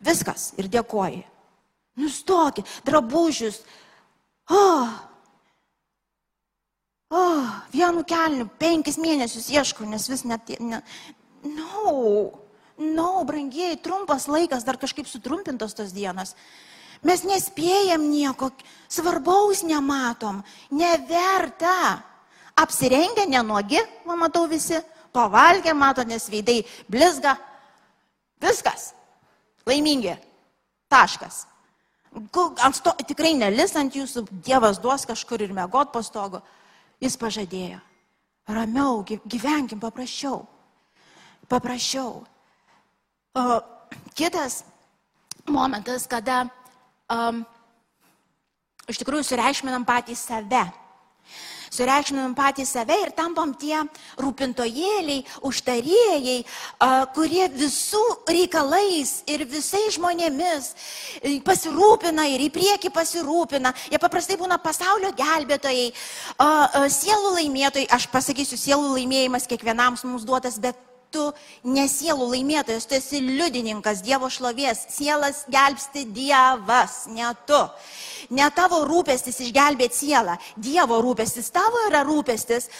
Viskas 0.00 0.50
ir 0.58 0.68
dėkoji. 0.72 1.22
Nustokit, 2.00 2.68
drabužius. 2.86 3.62
Oh. 4.50 4.90
Oh, 7.10 7.46
vienu 7.74 8.04
kelniu 8.06 8.46
penkis 8.58 8.98
mėnesius 9.00 9.50
ieškau, 9.50 9.88
nes 9.88 10.06
vis 10.10 10.22
net... 10.28 10.52
Ne, 10.62 10.78
no, 11.42 11.94
no, 12.80 13.20
brangiai, 13.28 13.76
trumpas 13.76 14.26
laikas, 14.30 14.64
dar 14.64 14.80
kažkaip 14.80 15.08
sutrumpintos 15.08 15.76
tos 15.76 15.92
dienos. 15.92 16.34
Mes 17.06 17.22
nespėjam 17.24 18.02
nieko, 18.10 18.50
svarbaus 18.88 19.62
nematom, 19.64 20.42
neverta. 20.72 22.02
Apsirengę 22.60 23.24
nenuogi, 23.30 23.80
man 24.04 24.20
matau 24.20 24.44
visi, 24.50 24.76
pavalgę, 25.12 25.72
mato, 25.72 26.04
nes 26.04 26.26
veidai 26.28 26.60
blizga. 26.88 27.36
Viskas. 28.40 28.90
Laimingi. 29.68 30.16
Taškas. 30.90 31.46
Ant 32.10 32.76
sto, 32.76 32.92
tikrai 33.06 33.36
nelis 33.38 33.76
ant 33.78 33.94
jūsų, 33.94 34.26
Dievas 34.44 34.80
duos 34.82 35.06
kažkur 35.06 35.44
ir 35.44 35.54
mėgot 35.54 35.92
po 35.94 36.02
stogu. 36.02 36.42
Jis 37.00 37.16
pažadėjo. 37.16 37.78
Ramiau, 38.50 39.04
gyvenkim 39.06 39.80
paprasčiau. 39.80 40.42
Paprasčiau. 41.48 42.24
O, 43.34 43.60
kitas 44.14 44.64
momentas, 45.46 46.06
kada 46.10 46.44
um, 47.10 47.44
iš 48.90 48.98
tikrųjų 48.98 49.28
sureikšminam 49.28 49.86
patys 49.86 50.24
save 50.26 50.64
sureikšminam 51.70 52.34
patys 52.34 52.72
save 52.74 52.96
ir 52.98 53.12
tampam 53.14 53.52
tie 53.54 53.78
rūpintojėliai, 54.18 55.22
užtarėjai, 55.46 56.36
kurie 57.14 57.46
visų 57.54 58.02
reikalais 58.28 59.20
ir 59.30 59.46
visais 59.48 59.94
žmonėmis 59.94 60.72
e, 61.22 61.38
pasirūpina 61.46 62.26
ir 62.34 62.44
į 62.48 62.50
priekį 62.54 62.92
pasirūpina. 62.94 63.72
Jie 63.92 64.02
paprastai 64.02 64.38
būna 64.40 64.58
pasaulio 64.62 65.14
gelbėtojai, 65.16 65.88
sielų 66.98 67.34
laimėtojai. 67.38 67.88
Aš 67.94 68.10
pasakysiu, 68.10 68.58
sielų 68.58 68.96
laimėjimas 68.98 69.46
kiekvienam 69.50 69.98
mums 70.02 70.26
duotas, 70.26 70.58
bet 70.58 70.89
tu 71.12 71.26
nesielų 71.66 72.28
laimėtojas, 72.34 72.86
tu 72.88 72.96
esi 72.98 73.20
liudininkas 73.24 74.02
Dievo 74.06 74.30
šlovės. 74.32 74.86
Sielas 74.94 75.44
gelbsti 75.50 76.06
Dievas, 76.14 77.04
ne 77.10 77.28
tu. 77.48 77.60
Ne 78.34 78.48
tavo 78.54 78.82
rūpestis 78.88 79.42
išgelbėti 79.46 80.04
sielą. 80.04 80.38
Dievo 80.56 81.00
rūpestis 81.04 81.50
tavo 81.54 81.86
yra 81.88 82.04
rūpestis. 82.06 82.70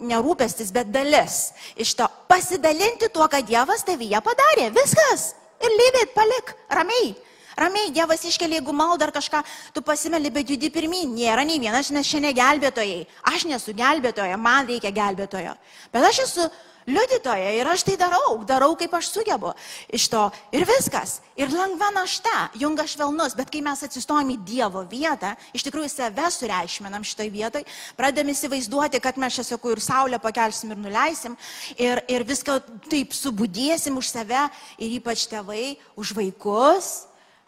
Nerūpestis, 0.00 0.70
bet 0.72 0.88
dalis. 0.94 1.50
Iš 1.76 1.96
to 1.98 2.06
pasidalinti 2.30 3.10
tuo, 3.12 3.26
ką 3.28 3.42
Dievas 3.46 3.84
tavyje 3.86 4.22
padarė. 4.24 4.70
Viskas. 4.76 5.34
Ir 5.60 5.74
lyvit, 5.76 6.14
palik, 6.16 6.54
ramiai. 6.72 7.12
Ramiai, 7.60 7.90
Dievas 7.92 8.22
iškelia, 8.24 8.60
jeigu 8.60 8.72
malda 8.72 9.08
ar 9.08 9.12
kažką, 9.12 9.42
tu 9.74 9.82
pasimeli, 9.84 10.30
bet 10.32 10.48
judi 10.48 10.70
pirmin. 10.72 11.10
Nėra 11.12 11.44
nei 11.44 11.58
vienas, 11.60 11.90
nes 11.92 12.08
šiandien 12.08 12.36
gelbėtojai. 12.38 13.02
Aš 13.28 13.44
nesu 13.50 13.74
gelbėtoja, 13.76 14.38
man 14.40 14.70
reikia 14.70 14.92
gelbėtojo. 14.94 15.52
Bet 15.92 16.06
aš 16.08 16.22
esu 16.24 16.46
liudytoja 16.90 17.54
ir 17.56 17.68
aš 17.70 17.84
tai 17.86 17.96
darau, 18.00 18.40
darau 18.46 18.74
kaip 18.78 18.92
aš 18.96 19.10
sugebu 19.14 19.52
iš 19.92 20.08
to. 20.12 20.22
Ir 20.54 20.66
viskas. 20.68 21.18
Ir 21.40 21.52
lengva 21.54 21.88
našta, 21.94 22.50
junga 22.58 22.84
švelnus, 22.90 23.36
bet 23.38 23.50
kai 23.52 23.62
mes 23.64 23.80
atsistojame 23.86 24.34
į 24.36 24.42
Dievo 24.44 24.82
vietą, 24.90 25.32
iš 25.56 25.64
tikrųjų 25.66 25.88
save 25.92 26.28
sureišminam 26.34 27.06
šitoj 27.06 27.30
vietoj, 27.32 27.64
pradedam 27.96 28.32
įsivaizduoti, 28.34 29.00
kad 29.00 29.16
mes 29.20 29.38
čia, 29.38 29.46
sakau, 29.46 29.72
ir 29.72 29.80
saulę 29.84 30.20
pakelsim 30.20 30.74
ir 30.74 30.82
nuleisim, 30.82 31.36
ir, 31.80 32.02
ir 32.10 32.26
viską 32.28 32.58
taip 32.90 33.16
subudėsim 33.16 33.96
už 33.96 34.12
save, 34.12 34.46
ir 34.76 34.98
ypač 35.00 35.24
tėvai, 35.30 35.78
už 35.96 36.12
vaikus, 36.18 36.92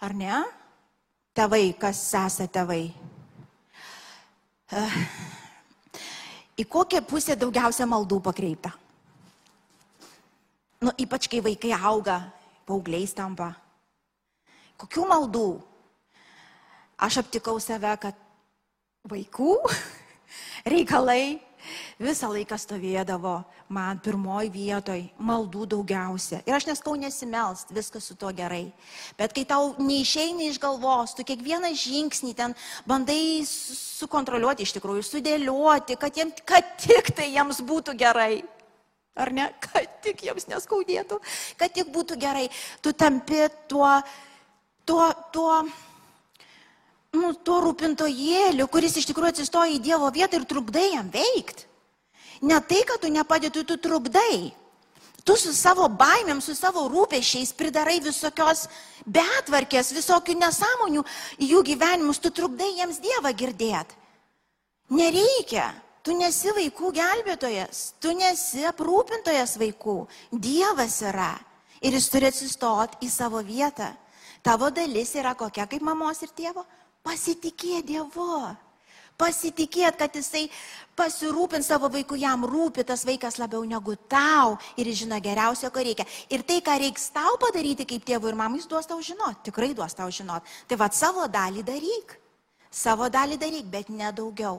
ar 0.00 0.16
ne? 0.16 0.42
Tėvai, 1.36 1.66
kas 1.80 2.00
esate 2.16 2.48
tėvai? 2.52 2.84
Į 6.60 6.64
kokią 6.68 7.00
pusę 7.08 7.36
daugiausia 7.36 7.86
maldų 7.88 8.20
pakreipta? 8.24 8.72
Nu, 10.82 10.92
ypač 10.98 11.28
kai 11.30 11.42
vaikai 11.44 11.72
auga, 11.78 12.18
paaugliais 12.66 13.14
tampa. 13.14 13.52
Kokių 14.82 15.06
maldų? 15.06 15.46
Aš 17.02 17.22
aptikau 17.22 17.56
save, 17.62 17.94
kad 18.02 18.18
vaikų 19.10 19.56
reikalai 20.72 21.38
visą 22.02 22.30
laiką 22.32 22.58
stovėdavo 22.58 23.40
man 23.72 24.00
pirmoji 24.02 24.50
vietoj, 24.52 25.02
maldų 25.22 25.66
daugiausia. 25.74 26.42
Ir 26.46 26.56
aš 26.56 26.66
neskau 26.68 26.94
nesimelst, 26.98 27.72
viskas 27.74 28.08
su 28.08 28.16
tuo 28.18 28.32
gerai. 28.36 28.66
Bet 29.18 29.34
kai 29.36 29.44
tau 29.48 29.72
neišeina 29.80 30.48
iš 30.48 30.58
galvos, 30.62 31.14
tu 31.16 31.24
kiekvieną 31.26 31.72
žingsnį 31.78 32.34
ten 32.38 32.56
bandai 32.88 33.44
sukontroliuoti 33.48 34.66
iš 34.66 34.74
tikrųjų, 34.76 35.06
sudėlioti, 35.06 35.96
kad, 36.00 36.18
jiem, 36.18 36.34
kad 36.48 36.74
tik 36.82 37.14
tai 37.16 37.30
jiems 37.32 37.62
būtų 37.64 37.96
gerai. 37.98 38.42
Ar 39.14 39.32
ne? 39.32 39.48
Kad 39.64 39.98
tik 40.04 40.24
jiems 40.26 40.48
neskaudėtų, 40.50 41.20
kad 41.60 41.72
tik 41.74 41.92
būtų 41.94 42.16
gerai. 42.20 42.48
Tu 42.82 42.92
tampi 42.96 43.44
tuo, 43.70 43.90
tuo, 44.88 45.10
tuo, 45.34 45.58
nu, 47.14 47.34
tuo 47.44 47.60
rūpintojėliu, 47.66 48.66
kuris 48.72 48.96
iš 48.98 49.10
tikrųjų 49.10 49.36
atsistoja 49.36 49.76
į 49.76 49.82
Dievo 49.84 50.08
vietą 50.14 50.40
ir 50.40 50.48
trukdai 50.48 50.88
jam 50.94 51.12
veikti. 51.12 51.68
Ne 52.42 52.58
tai, 52.66 52.82
kad 52.88 52.98
tu 52.98 53.12
nepadėtų, 53.12 53.62
tu 53.68 53.78
trukdai. 53.78 54.50
Tu 55.22 55.36
su 55.38 55.52
savo 55.54 55.86
baimėm, 55.86 56.40
su 56.42 56.56
savo 56.58 56.88
rūpešiais 56.90 57.52
pridarai 57.54 58.00
visokios 58.02 58.64
betvarkės, 59.06 59.92
visokių 59.94 60.34
nesąmonių 60.40 61.04
į 61.38 61.50
jų 61.52 61.60
gyvenimus, 61.68 62.18
tu 62.18 62.32
trukdai 62.34 62.72
jiems 62.80 62.98
Dievą 63.04 63.30
girdėti. 63.30 64.00
Nereikia. 64.90 65.68
Tu 66.02 66.16
nesi 66.18 66.50
vaikų 66.50 66.90
gelbėtojas, 66.96 67.92
tu 68.02 68.10
nesi 68.18 68.64
aprūpintojas 68.66 69.54
vaikų. 69.60 70.00
Dievas 70.34 70.98
yra. 71.06 71.36
Ir 71.82 71.94
jis 71.94 72.08
turi 72.10 72.26
atsistoti 72.30 73.06
į 73.06 73.10
savo 73.10 73.42
vietą. 73.46 73.92
Tavo 74.42 74.70
dalis 74.74 75.14
yra 75.14 75.36
kokia 75.38 75.68
kaip 75.70 75.82
mamos 75.86 76.22
ir 76.26 76.34
tėvo? 76.34 76.64
Pasitikė 77.06 77.82
Dievu. 77.86 78.42
Pasitikėt, 79.18 79.94
kad 80.00 80.14
jisai 80.16 80.48
pasirūpins 80.98 81.68
savo 81.70 81.86
vaikų, 81.92 82.16
jam 82.18 82.46
rūpi 82.48 82.82
tas 82.86 83.04
vaikas 83.06 83.38
labiau 83.38 83.62
negu 83.68 83.94
tau 84.10 84.56
ir 84.80 84.90
žino 84.96 85.18
geriausia, 85.22 85.70
ko 85.70 85.84
reikia. 85.84 86.06
Ir 86.32 86.42
tai, 86.48 86.58
ką 86.64 86.74
reiks 86.82 87.10
tau 87.14 87.36
padaryti 87.42 87.86
kaip 87.86 88.06
tėvui 88.08 88.32
ir 88.32 88.38
mamai, 88.38 88.58
jis 88.58 88.70
duos 88.70 88.88
tau 88.90 88.98
žinot, 89.04 89.42
tikrai 89.46 89.70
duos 89.78 89.94
tau 89.94 90.10
žinot. 90.10 90.42
Tai 90.66 90.80
vad 90.80 90.96
savo 90.98 91.28
dalį 91.30 91.62
daryk, 91.66 92.16
savo 92.70 93.06
dalį 93.12 93.38
daryk, 93.38 93.68
bet 93.70 93.92
nedaugiau. 93.92 94.58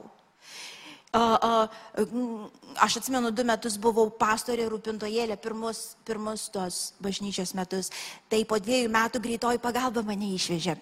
Aš 1.14 2.96
atsimenu, 2.98 3.30
du 3.30 3.44
metus 3.46 3.76
buvau 3.78 4.08
pastorė 4.18 4.66
rūpintojėlė, 4.72 5.36
pirmus, 5.38 5.94
pirmus 6.06 6.48
tos 6.50 6.78
bažnyčios 7.02 7.54
metus. 7.54 7.92
Tai 8.30 8.40
po 8.50 8.58
dviejų 8.58 8.90
metų 8.90 9.22
greitoji 9.22 9.62
pagalba 9.62 10.02
mane 10.02 10.32
išvežė. 10.34 10.74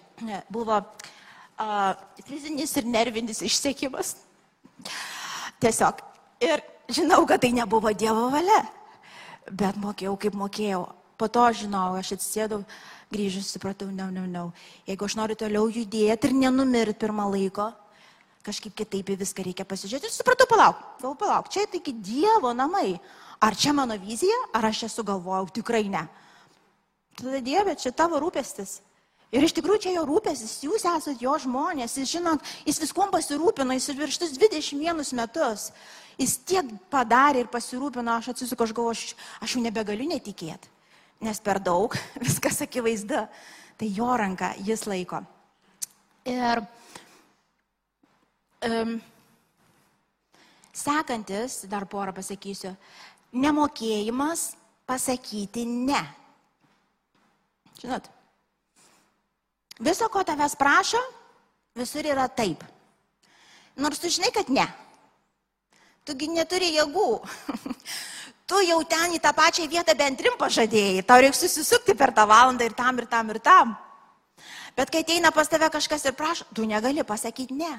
Buvo 0.49 0.79
fizinis 2.25 2.73
ir 2.81 2.89
nervinis 2.89 3.43
išsiekimas. 3.45 4.15
Tiesiog. 5.61 6.01
Ir 6.43 6.65
žinau, 6.89 7.21
kad 7.29 7.43
tai 7.45 7.53
nebuvo 7.55 7.93
Dievo 7.93 8.25
valia, 8.33 8.63
bet 9.51 9.77
mokėjau 9.79 10.17
kaip 10.19 10.35
mokėjau. 10.35 10.81
Po 11.21 11.29
to 11.29 11.45
žinau, 11.55 11.93
aš 11.95 12.15
atsisėdau, 12.17 12.63
grįžus 13.13 13.53
supratau, 13.53 13.87
ne, 13.93 14.09
ne, 14.11 14.25
ne. 14.27 14.47
Jeigu 14.89 15.05
aš 15.05 15.15
noriu 15.19 15.37
toliau 15.39 15.69
judėti 15.69 16.27
ir 16.27 16.35
nenumirti 16.35 16.97
pirmą 17.05 17.29
laiko, 17.29 17.69
kažkaip 18.43 18.75
kitaip 18.75 19.13
į 19.13 19.19
viską 19.23 19.45
reikia 19.45 19.65
pasižiūrėti. 19.67 20.09
Ir 20.09 20.15
supratau, 20.15 20.47
palauk, 20.49 20.79
gal 21.01 21.15
palauk, 21.19 21.51
čia 21.53 21.65
taigi 21.71 21.95
Dievo 21.95 22.51
namai. 22.55 22.97
Ar 23.43 23.55
čia 23.59 23.73
mano 23.75 23.97
vizija, 23.99 24.35
ar 24.55 24.69
aš 24.69 24.85
čia 24.85 24.89
sugalvojau, 24.91 25.49
tikrai 25.59 25.83
ne. 25.91 26.05
Tada 27.19 27.41
Dieve, 27.43 27.75
čia 27.75 27.91
tavo 27.91 28.19
rūpestis. 28.23 28.79
Ir 29.33 29.41
iš 29.47 29.55
tikrųjų 29.57 29.81
čia 29.81 29.91
jo 29.95 30.03
rūpėsis, 30.05 30.59
jūs 30.61 30.83
esate 30.85 31.15
jo 31.23 31.33
žmonės, 31.41 31.95
jis 31.97 32.11
žinot, 32.19 32.43
jis 32.67 32.77
viskuom 32.83 33.09
pasirūpino, 33.13 33.73
jis 33.73 33.89
virš 33.97 34.19
tus 34.21 34.35
21 34.37 35.01
metus, 35.17 35.71
jis 36.21 36.35
tiek 36.45 36.69
padarė 36.93 37.41
ir 37.41 37.49
pasirūpino, 37.49 38.13
aš 38.13 38.29
atsisuku, 38.35 38.67
aš 38.67 38.75
galvoju, 38.77 38.93
aš, 38.93 39.15
aš 39.41 39.55
jau 39.55 39.63
nebegaliu 39.65 40.05
netikėti, 40.11 40.69
nes 41.25 41.41
per 41.41 41.57
daug, 41.65 41.97
viskas 42.27 42.61
akivaizdu, 42.67 43.23
tai 43.81 43.89
jo 43.89 44.11
ranka 44.21 44.51
jis 44.61 44.85
laiko. 44.85 45.23
Ir 46.29 46.61
um, 48.69 48.97
sekantis, 50.73 51.63
dar 51.69 51.85
porą 51.89 52.15
pasakysiu, 52.15 52.73
nemokėjimas 53.33 54.51
pasakyti 54.89 55.65
ne. 55.67 56.01
Žinot, 57.81 58.09
Viso, 59.81 60.07
ko 60.09 60.21
tavęs 60.23 60.53
prašo, 60.55 61.01
visur 61.75 62.05
yra 62.05 62.27
taip. 62.29 62.61
Nors 63.75 63.99
tu 63.99 64.09
žinai, 64.09 64.29
kad 64.33 64.49
ne. 64.53 64.65
Tugi 66.05 66.29
neturi 66.29 66.69
jėgų. 66.75 67.07
tu 68.49 68.59
jau 68.67 68.77
ten 68.85 69.15
į 69.17 69.21
tą 69.23 69.31
pačią 69.33 69.65
vietą 69.71 69.95
bent 69.97 70.19
trim 70.19 70.37
pažadėjai. 70.37 71.01
Tau 71.07 71.23
reikia 71.23 71.39
susisukti 71.39 71.95
per 71.97 72.13
tą 72.13 72.27
valandą 72.29 72.67
ir 72.67 72.75
tam, 72.77 73.01
ir 73.01 73.09
tam, 73.09 73.33
ir 73.33 73.41
tam. 73.41 73.73
Bet 74.77 74.93
kai 74.93 75.01
ateina 75.05 75.31
pas 75.33 75.49
tave 75.49 75.69
kažkas 75.73 76.05
ir 76.05 76.15
prašo, 76.17 76.45
tu 76.53 76.67
negali 76.69 77.03
pasakyti 77.03 77.57
ne. 77.57 77.73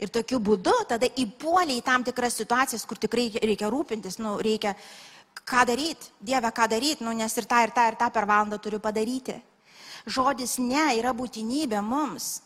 Ir 0.00 0.08
tokiu 0.08 0.40
būdu 0.40 0.72
tada 0.88 1.08
įpuolė 1.20 1.76
į 1.76 1.84
tam 1.84 2.04
tikras 2.06 2.38
situacijas, 2.40 2.86
kur 2.88 2.96
tikrai 3.00 3.28
reikia 3.36 3.68
rūpintis, 3.72 4.16
nu, 4.22 4.38
reikia 4.40 4.74
ką 5.44 5.66
daryti, 5.68 6.12
Dieve, 6.20 6.48
ką 6.56 6.68
daryti, 6.72 7.04
nu, 7.04 7.12
nes 7.16 7.36
ir 7.36 7.48
tą, 7.48 7.62
ir 7.66 7.74
tą, 7.76 7.86
ir 7.90 7.98
tą 8.00 8.08
per 8.12 8.26
valandą 8.28 8.58
turiu 8.58 8.80
padaryti. 8.80 9.36
Žodis 10.08 10.56
ne 10.62 10.86
yra 10.96 11.12
būtinybė 11.12 11.82
mums. 11.84 12.40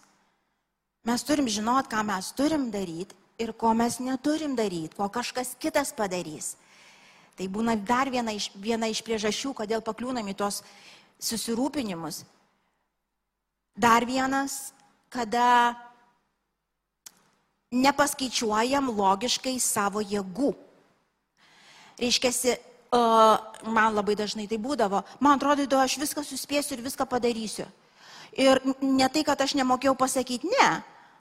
Mes 1.07 1.23
turim 1.23 1.47
žinot, 1.47 1.87
ką 1.93 2.03
mes 2.09 2.33
turim 2.35 2.71
daryti 2.75 3.15
ir 3.39 3.53
ko 3.53 3.75
mes 3.75 3.99
neturim 4.01 4.55
daryti, 4.57 4.97
ko 4.97 5.09
kažkas 5.13 5.55
kitas 5.61 5.93
padarys. 5.95 6.55
Tai 7.35 7.47
būna 7.51 7.75
dar 7.77 8.11
viena 8.11 8.33
iš, 8.35 8.51
viena 8.55 8.87
iš 8.91 9.03
priežasčių, 9.03 9.55
kodėl 9.59 9.83
pakliūnam 9.83 10.27
į 10.31 10.37
tos 10.39 10.63
susirūpinimus. 11.23 12.23
Dar 13.75 14.07
vienas, 14.07 14.73
kada 15.11 15.75
nepaskaičiuojam 17.75 18.93
logiškai 18.95 19.57
savo 19.63 20.03
jėgų. 20.05 20.53
Reiškia, 21.99 22.31
man 23.67 23.95
labai 23.95 24.15
dažnai 24.19 24.47
tai 24.51 24.59
būdavo. 24.63 25.03
Man 25.21 25.39
atrodo, 25.39 25.67
aš 25.81 25.99
viską 25.99 26.25
suspėsiu 26.27 26.77
ir 26.77 26.85
viską 26.85 27.07
padarysiu. 27.11 27.67
Ir 28.39 28.61
ne 28.83 29.09
tai, 29.09 29.23
kad 29.27 29.41
aš 29.41 29.55
nemokėjau 29.59 29.95
pasakyti 29.99 30.51
ne, 30.51 30.69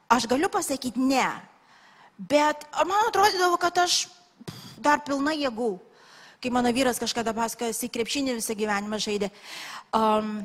aš 0.09 0.25
galiu 0.29 0.49
pasakyti 0.49 0.97
ne, 0.97 1.27
bet 2.17 2.65
man 2.89 3.09
atrodydavo, 3.09 3.57
kad 3.61 3.83
aš 3.85 4.07
dar 4.81 5.03
pilna 5.05 5.35
jėgų. 5.37 5.75
Kai 6.41 6.51
mano 6.51 6.73
vyras 6.75 6.99
kažkada 6.99 7.31
pasakojo, 7.37 7.71
jis 7.71 7.85
į 7.85 7.91
krepšinį 7.93 8.37
visą 8.39 8.55
gyvenimą 8.57 8.97
žaidė. 8.99 9.29
Um, 9.95 10.41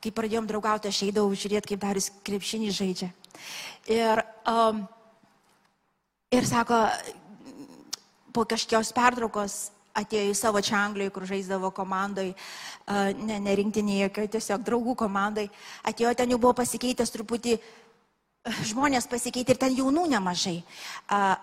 kai 0.00 0.12
pradėjom 0.14 0.46
draugauti, 0.48 0.88
aš 0.88 1.02
eidavau 1.08 1.34
žiūrėti, 1.36 1.74
kaip 1.74 1.82
dar 1.82 1.98
jis 1.98 2.08
krepšinį 2.24 2.70
žaidžia. 2.72 3.10
Ir, 3.92 4.22
um, 4.48 4.86
ir 6.30 6.46
sako, 6.46 6.86
po 8.34 8.44
kažkokios 8.48 8.92
pertraukos 8.96 9.56
atėjo 9.96 10.32
į 10.32 10.36
savo 10.36 10.60
čia 10.60 10.76
Anglijoje, 10.82 11.12
kur 11.14 11.24
žaisdavo 11.28 11.70
komandai, 11.74 12.32
ne, 13.16 13.38
ne 13.40 13.54
rinktinėje, 13.56 14.08
jokio, 14.08 14.26
tiesiog 14.36 14.64
draugų 14.66 14.96
komandai, 15.06 15.46
atėjo 15.88 16.12
ten 16.18 16.34
jau 16.34 16.40
buvo 16.42 16.52
pasikeitęs 16.58 17.14
truputį, 17.14 17.56
žmonės 18.70 19.08
pasikeitė 19.10 19.54
ir 19.54 19.62
ten 19.62 19.78
jaunų 19.78 20.04
nemažai 20.12 20.58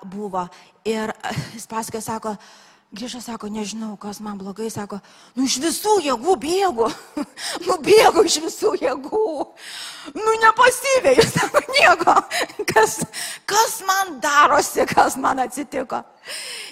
buvo. 0.05 0.45
Ir 0.87 1.15
jis 1.55 1.65
pasakoja, 1.71 2.03
sako, 2.05 2.35
Grįžo, 2.93 3.23
sako, 3.25 3.47
nežinau, 3.49 3.95
kas 3.97 4.19
man 4.21 4.37
blogai, 4.37 4.67
sako, 4.69 4.99
nu 5.33 5.47
iš 5.47 5.55
visų 5.63 5.95
jėgų 6.05 6.33
bėgu, 6.43 6.89
nu 7.65 7.77
bėgu 7.81 8.21
iš 8.29 8.35
visų 8.43 8.75
jėgų, 8.83 9.21
nu 10.13 10.33
nepasivėjau, 10.43 11.25
sako, 11.31 11.63
nieko, 11.73 12.13
kas, 12.73 12.99
kas 13.49 13.73
man 13.87 14.19
darosi, 14.21 14.85
kas 14.85 15.17
man 15.17 15.41
atsitiko. 15.41 16.03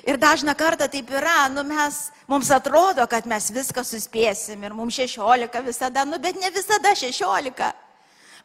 Ir 0.06 0.22
dažna 0.22 0.54
kartą 0.54 0.86
taip 0.94 1.10
yra, 1.10 1.50
nu 1.50 1.66
mes, 1.66 2.12
mums 2.30 2.54
atrodo, 2.54 3.10
kad 3.10 3.26
mes 3.26 3.50
viską 3.50 3.82
suspėsim 3.82 4.62
ir 4.62 4.78
mums 4.78 5.02
16 5.02 5.66
visada, 5.66 6.06
nu 6.06 6.22
bet 6.22 6.38
ne 6.38 6.54
visada 6.54 6.94
16. 7.02 7.74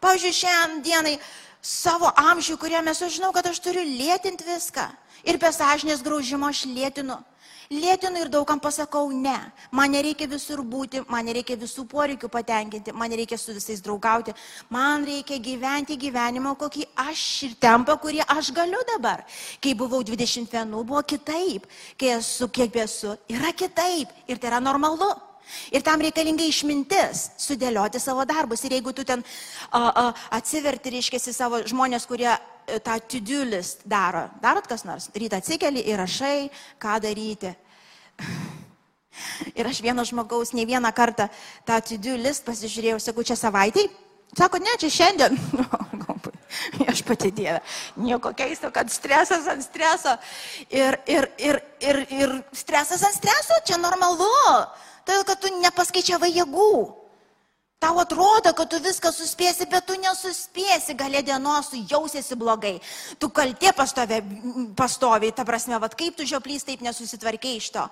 Pavyzdžiui, 0.00 0.36
šiandienai 0.40 1.18
savo 1.60 2.08
amžių, 2.24 2.56
kuriame 2.56 2.96
aš 2.96 3.20
žinau, 3.20 3.36
kad 3.36 3.52
aš 3.52 3.60
turiu 3.60 3.84
lėtinti 3.84 4.48
viską. 4.48 4.88
Ir 5.28 5.36
be 5.36 5.52
sąžinės 5.52 6.00
graužimo 6.00 6.48
aš 6.48 6.64
lėtinu. 6.72 7.20
Lėtinu 7.70 8.20
ir 8.22 8.28
daugam 8.30 8.60
pasakau 8.62 9.10
ne. 9.10 9.36
Man 9.74 9.90
nereikia 9.90 10.28
visur 10.30 10.62
būti, 10.62 11.02
man 11.10 11.26
nereikia 11.26 11.56
visų 11.58 11.86
poreikių 11.90 12.30
patenkinti, 12.30 12.94
man 12.94 13.10
nereikia 13.10 13.38
su 13.38 13.54
visais 13.56 13.82
draugauti. 13.82 14.34
Man 14.70 15.06
reikia 15.06 15.40
gyventi 15.42 15.98
gyvenimą, 15.98 16.54
kokį 16.60 16.86
aš 17.08 17.26
ir 17.48 17.56
tempą, 17.60 17.98
kurį 18.02 18.22
aš 18.22 18.52
galiu 18.54 18.82
dabar. 18.94 19.24
Kai 19.62 19.74
buvau 19.74 20.04
21, 20.06 20.70
buvo 20.86 21.02
kitaip. 21.02 21.66
Kai 21.98 22.14
esu, 22.20 22.48
kiek 22.48 22.82
esu, 22.86 23.16
yra 23.28 23.50
kitaip. 23.52 24.14
Ir 24.30 24.38
tai 24.38 24.54
yra 24.54 24.62
normalu. 24.62 25.10
Ir 25.70 25.82
tam 25.86 26.02
reikalinga 26.02 26.46
išmintis 26.46 27.30
sudėlioti 27.38 27.98
savo 28.02 28.24
darbus. 28.26 28.64
Ir 28.66 28.78
jeigu 28.78 28.94
tu 28.94 29.04
ten 29.06 29.22
a, 29.70 29.80
a, 29.80 30.04
atsiverti, 30.38 30.94
reiškia, 30.96 31.22
savo 31.34 31.62
žmonės, 31.66 32.06
kurie 32.06 32.30
tą 32.84 32.98
to-do 33.00 33.44
list 33.46 33.84
daro, 33.84 34.26
darot 34.42 34.66
kas 34.66 34.84
nors, 34.88 35.10
rytą 35.14 35.40
atsikeli 35.40 35.84
ir 35.86 36.00
rašai, 36.02 36.48
ką 36.82 36.98
daryti. 37.04 37.54
Ir 39.56 39.64
aš 39.64 39.78
vieno 39.80 40.04
žmogaus 40.04 40.50
ne 40.52 40.66
vieną 40.68 40.90
kartą 40.92 41.30
tą 41.64 41.78
to-do 41.80 42.18
list 42.20 42.44
pasižiūrėjau, 42.44 43.00
sakau, 43.00 43.24
čia 43.24 43.38
savaitai. 43.38 43.86
Sako, 44.36 44.60
ne, 44.60 44.74
čia 44.76 44.90
šiandien. 44.92 45.38
aš 46.92 47.02
pati 47.02 47.30
dievę. 47.30 47.60
Nieko 47.96 48.32
keisto, 48.36 48.70
kad 48.70 48.90
stresas 48.92 49.46
ant 49.48 49.64
streso. 49.64 50.16
Ir, 50.70 50.98
ir, 51.06 51.28
ir, 51.38 51.60
ir, 51.80 52.02
ir 52.10 52.34
stresas 52.52 53.04
ant 53.06 53.16
streso, 53.16 53.56
čia 53.64 53.80
normalu. 53.80 54.28
Todėl, 55.06 55.24
kad 55.28 55.40
tu 55.40 55.52
nepaskaičiavai 55.62 56.32
jėgų. 56.34 56.72
Tau 57.78 57.98
atrodo, 58.00 58.54
kad 58.56 58.70
tu 58.72 58.78
viską 58.80 59.10
suspėsi, 59.12 59.66
bet 59.68 59.84
tu 59.84 59.98
nesuspėsi, 60.00 60.94
galė 60.96 61.20
dienos, 61.26 61.68
tu 61.68 61.80
jausiesi 61.90 62.36
blogai. 62.40 62.78
Tu 63.20 63.28
kaltė 63.28 63.74
pastovė, 63.76 64.22
pastoviai, 64.78 65.34
ta 65.36 65.44
prasme, 65.44 65.76
vad 65.82 65.92
kaip 65.98 66.16
tu 66.16 66.24
žioplys 66.24 66.64
taip 66.64 66.80
nesusitvarkiai 66.86 67.58
iš 67.60 67.68
to. 67.74 67.82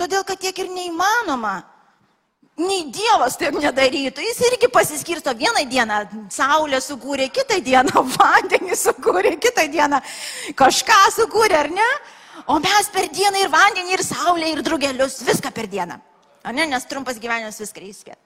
Todėl, 0.00 0.24
kad 0.26 0.40
tiek 0.42 0.56
ir 0.58 0.72
neįmanoma. 0.74 1.60
Nei 2.60 2.88
Dievas 2.92 3.38
taip 3.38 3.54
nedarytų. 3.54 4.24
Jis 4.26 4.40
irgi 4.48 4.68
pasiskirsto 4.74 5.32
vieną 5.38 5.62
dieną 5.70 6.00
saulę 6.34 6.80
sukūrė, 6.82 7.28
kitą 7.30 7.60
dieną 7.64 8.02
vandenį 8.16 8.76
sukūrė, 8.76 9.36
kitą 9.40 9.68
dieną 9.70 10.00
kažką 10.58 10.98
sukūrė, 11.20 11.60
ar 11.60 11.70
ne? 11.76 11.86
O 12.50 12.58
mes 12.58 12.90
per 12.90 13.06
dieną 13.14 13.44
ir 13.44 13.54
vandenį, 13.54 13.94
ir 13.94 14.04
saulę, 14.04 14.50
ir 14.50 14.64
drugelius, 14.66 15.20
viską 15.22 15.54
per 15.54 15.70
dieną. 15.70 16.00
O 16.42 16.56
ne, 16.56 16.66
nes 16.66 16.90
trumpas 16.90 17.22
gyvenimas 17.22 17.62
viską 17.62 17.86
įskėt. 17.86 18.18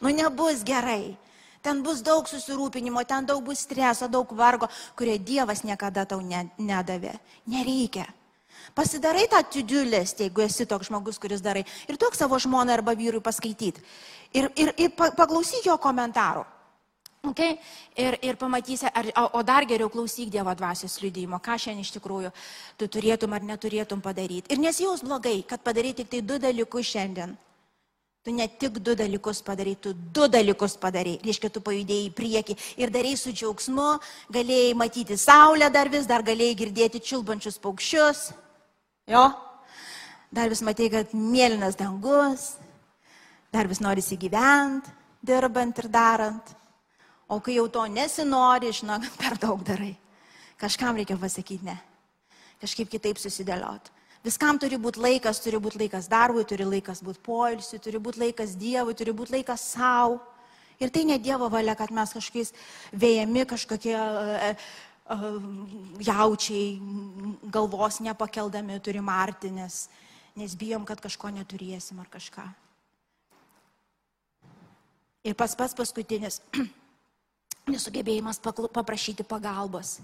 Nu 0.00 0.12
nebus 0.12 0.62
gerai. 0.66 1.16
Ten 1.64 1.80
bus 1.82 2.02
daug 2.04 2.28
susirūpinimo, 2.30 3.02
ten 3.08 3.26
daug 3.26 3.42
bus 3.42 3.64
streso, 3.66 4.06
daug 4.06 4.30
vargo, 4.38 4.68
kurie 4.94 5.16
Dievas 5.18 5.64
niekada 5.66 6.04
tau 6.06 6.20
ne, 6.22 6.44
nedavė. 6.58 7.16
Nereikia. 7.50 8.06
Pasidarai 8.76 9.26
tą 9.30 9.40
tudulist, 9.50 10.20
jeigu 10.20 10.44
esi 10.44 10.66
toks 10.68 10.90
žmogus, 10.90 11.18
kuris 11.18 11.42
darai. 11.42 11.64
Ir 11.88 11.98
duok 11.98 12.14
savo 12.14 12.38
žmonai 12.38 12.76
arba 12.76 12.94
vyrui 12.98 13.22
paskaityti. 13.24 13.82
Ir, 14.36 14.50
ir, 14.54 14.72
ir 14.78 14.92
paklausyk 14.94 15.66
jo 15.66 15.78
komentarų. 15.80 16.44
Okay? 17.26 17.56
Ir, 17.98 18.18
ir 18.22 18.36
pamatysi, 18.38 18.86
ar, 18.86 19.08
o 19.34 19.42
dar 19.42 19.66
geriau 19.66 19.90
klausyk 19.90 20.30
Dievo 20.30 20.52
dvasios 20.54 21.00
liudymo, 21.02 21.40
ką 21.42 21.56
šiandien 21.58 21.82
iš 21.82 21.94
tikrųjų 21.96 22.30
tu 22.78 22.86
turėtum 22.86 23.34
ar 23.34 23.42
neturėtum 23.42 24.02
padaryti. 24.04 24.52
Ir 24.54 24.62
nesijaus 24.62 25.02
blogai, 25.02 25.40
kad 25.48 25.64
padarai 25.66 25.94
tik 25.96 26.12
tai 26.12 26.22
du 26.22 26.38
dalykus 26.38 26.92
šiandien. 26.92 27.34
Tu 28.26 28.32
ne 28.34 28.48
tik 28.48 28.80
du 28.82 28.96
dalykus 28.98 29.38
padarai, 29.38 29.76
tu 29.78 29.92
du 29.94 30.26
dalykus 30.26 30.72
padarai. 30.82 31.12
Reiškia, 31.22 31.46
tu 31.46 31.60
pajudėjai 31.62 32.08
į 32.08 32.14
priekį 32.18 32.56
ir 32.82 32.90
darai 32.90 33.12
su 33.14 33.30
džiaugsmu, 33.30 33.84
galėjai 34.34 34.72
matyti 34.74 35.14
saulę 35.14 35.68
dar 35.70 35.86
vis, 35.92 36.08
dar 36.10 36.24
galėjai 36.26 36.56
girdėti 36.58 36.98
čiulbančius 37.06 37.60
paukščius. 37.62 38.24
Jo, 39.14 39.22
dar 40.34 40.50
vis 40.50 40.64
matai, 40.66 40.90
kad 40.90 41.14
mėlynas 41.14 41.78
dangus, 41.78 42.48
dar 43.54 43.70
vis 43.70 43.78
nori 43.78 44.02
įgyvent, 44.02 44.90
dirbant 45.22 45.78
ir 45.78 45.86
darant. 45.86 46.50
O 47.30 47.38
kai 47.38 47.60
jau 47.60 47.68
to 47.70 47.86
nesinori, 47.86 48.74
žinok, 48.74 49.06
per 49.22 49.38
daug 49.38 49.62
darai. 49.62 49.94
Kažkam 50.58 50.98
reikia 50.98 51.14
pasakyti 51.14 51.70
ne. 51.70 51.78
Kažkaip 52.58 52.90
kitaip 52.90 53.22
susidėlioti. 53.22 53.94
Viskam 54.26 54.58
turi 54.58 54.78
būti 54.82 54.98
laikas, 54.98 55.38
turi 55.38 55.60
būti 55.62 55.78
laikas 55.84 56.08
darbui, 56.10 56.42
turi 56.48 56.66
laikas 56.66 57.02
būti 57.06 57.20
poilsiui, 57.22 57.78
turi 57.82 58.00
būti 58.02 58.24
laikas 58.24 58.56
Dievui, 58.58 58.96
turi 58.98 59.14
būti 59.14 59.36
laikas 59.36 59.68
savo. 59.76 60.18
Ir 60.82 60.90
tai 60.90 61.04
ne 61.06 61.18
Dievo 61.22 61.46
valia, 61.52 61.76
kad 61.78 61.92
mes 61.94 62.10
kažkokiais 62.12 62.50
vėjami, 62.90 63.44
kažkokie 63.48 63.94
uh, 63.94 64.64
uh, 65.14 65.38
jaučiai, 66.02 66.74
galvos 67.54 68.00
nepakeldami 68.02 68.80
turim 68.82 69.08
arti, 69.14 69.52
nes, 69.54 69.86
nes 70.36 70.58
bijom, 70.58 70.84
kad 70.88 71.00
kažko 71.00 71.30
neturėsim 71.36 72.02
ar 72.02 72.10
kažką. 72.10 72.48
Ir 75.26 75.38
pas 75.38 75.54
pas 75.58 75.72
paskutinis 75.74 76.42
nesugebėjimas 77.72 78.42
paprašyti 78.42 79.22
pagalbos. 79.22 80.00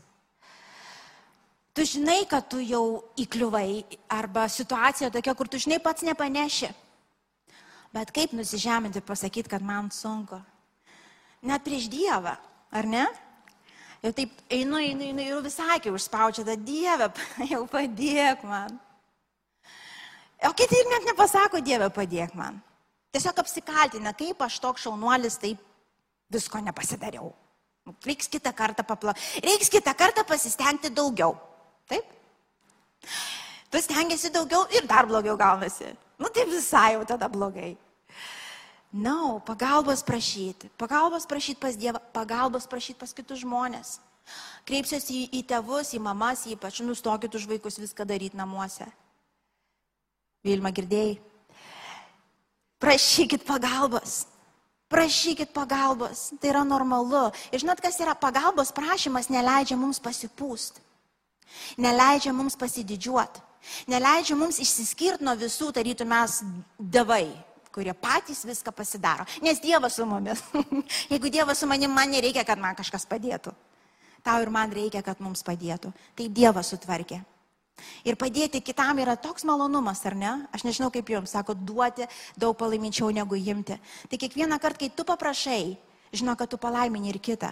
Tu 1.73 1.85
žinai, 1.89 2.27
kad 2.29 2.45
tu 2.53 2.61
jau 2.61 3.01
įkliuvai 3.17 3.81
arba 4.13 4.45
situacija 4.53 5.09
tokia, 5.13 5.33
kur 5.33 5.49
tu 5.49 5.57
žinai 5.57 5.79
pats 5.81 6.05
nepaneši. 6.05 6.69
Bet 7.93 8.13
kaip 8.13 8.33
nusižeminti 8.37 9.01
ir 9.01 9.05
pasakyti, 9.05 9.49
kad 9.49 9.65
man 9.65 9.89
sunku? 9.93 10.37
Net 11.49 11.65
prieš 11.65 11.89
Dievą, 11.93 12.35
ar 12.73 12.89
ne? 12.89 13.07
Ir 14.05 14.13
taip 14.17 14.35
einu, 14.53 14.77
einu, 14.81 15.07
einu 15.09 15.25
ir 15.25 15.41
visai 15.45 15.79
kai 15.81 15.93
užspaudžia 15.95 16.45
tą 16.45 16.57
Dievę, 16.61 17.09
jau 17.53 17.63
padėk 17.71 18.45
man. 18.49 18.77
O 20.45 20.51
kiti 20.59 20.77
ir 20.77 20.91
net 20.91 21.09
nepasako 21.09 21.63
Dievę, 21.65 21.89
padėk 21.95 22.35
man. 22.37 22.59
Tiesiog 23.13 23.41
apsikaltina, 23.41 24.13
kaip 24.17 24.41
aš 24.45 24.59
toks 24.61 24.85
šaunuolis, 24.85 25.39
taip 25.41 25.61
visko 26.33 26.61
nepasidariau. 26.65 27.33
Reiks 28.05 28.29
kitą 28.29 28.53
kartą 28.57 28.85
papla. 28.87 29.15
Reiks 29.45 29.73
kitą 29.73 29.95
kartą 29.97 30.25
pasistengti 30.25 30.93
daugiau. 30.93 31.37
Taip? 31.93 32.09
Tu 33.73 33.81
stengiasi 33.81 34.29
daugiau 34.33 34.67
ir 34.73 34.87
dar 34.87 35.07
blogiau 35.07 35.37
gaunasi. 35.37 35.93
Nu 36.21 36.29
tai 36.29 36.45
visai 36.45 36.93
jau 36.95 37.05
tada 37.05 37.29
blogai. 37.29 37.77
Na, 38.93 39.11
no, 39.17 39.41
pagalbos 39.41 40.05
prašyti. 40.05 40.69
Pagalbos 40.77 41.25
prašyti 41.25 41.61
pas 41.61 41.77
Dievą, 41.77 42.01
pagalbos 42.13 42.69
prašyti 42.69 43.01
pas 43.01 43.13
kitus 43.17 43.41
žmonės. 43.41 43.97
Kreipsiuosi 44.69 45.25
į, 45.25 45.25
į 45.39 45.43
tėvus, 45.49 45.95
į 45.97 46.01
mamas, 46.05 46.45
ypač 46.47 46.83
nustokit 46.85 47.33
už 47.33 47.49
vaikus 47.49 47.81
viską 47.81 48.05
daryti 48.05 48.37
namuose. 48.37 48.85
Vilma 50.45 50.69
girdėjai. 50.69 51.17
Prašykit 52.77 53.49
pagalbos. 53.49 54.27
Prašykit 54.93 55.57
pagalbos. 55.57 56.29
Tai 56.37 56.53
yra 56.53 56.63
normalu. 56.69 57.31
Ir 57.49 57.65
žinot, 57.65 57.81
kas 57.81 57.97
yra 58.05 58.13
pagalbos 58.13 58.75
prašymas, 58.77 59.33
neleidžia 59.33 59.81
mums 59.81 60.03
pasipūsti 60.03 60.92
neleidžia 61.77 62.35
mums 62.37 62.57
pasididžiuoti, 62.59 63.41
neleidžia 63.91 64.37
mums 64.39 64.61
išsiskirti 64.63 65.25
nuo 65.25 65.37
visų, 65.39 65.73
tarytų 65.77 66.09
mes 66.09 66.43
davai 66.79 67.27
kurie 67.73 67.95
patys 67.97 68.45
viską 68.45 68.73
pasidaro. 68.77 69.25
Nes 69.41 69.61
Dievas 69.61 69.97
su 69.97 70.05
mumis. 70.07 70.43
Jeigu 71.13 71.31
Dievas 71.33 71.59
su 71.59 71.67
manim, 71.67 71.91
man 71.91 72.11
nereikia, 72.13 72.45
kad 72.45 72.61
man 72.61 72.77
kažkas 72.77 73.09
padėtų. 73.09 73.55
Tau 74.23 74.43
ir 74.45 74.51
man 74.53 74.71
reikia, 74.71 75.03
kad 75.03 75.21
mums 75.25 75.43
padėtų. 75.43 75.91
Tai 76.15 76.27
Dievas 76.29 76.69
sutvarkė. 76.71 77.23
Ir 78.07 78.19
padėti 78.21 78.61
kitam 78.63 79.01
yra 79.03 79.17
toks 79.19 79.47
malonumas, 79.49 80.05
ar 80.07 80.15
ne? 80.15 80.33
Aš 80.55 80.67
nežinau 80.69 80.91
kaip 80.95 81.09
jums, 81.11 81.33
sako, 81.33 81.57
duoti 81.57 82.07
daug 82.39 82.55
palaiminčiau 82.59 83.11
negu 83.11 83.39
imti. 83.41 83.79
Tai 84.11 84.21
kiekvieną 84.21 84.61
kartą, 84.63 84.85
kai 84.85 84.95
tu 84.95 85.07
paprašai, 85.09 85.65
žinau, 86.15 86.37
kad 86.39 86.53
tu 86.53 86.61
palaimini 86.61 87.11
ir 87.11 87.19
kitą. 87.19 87.51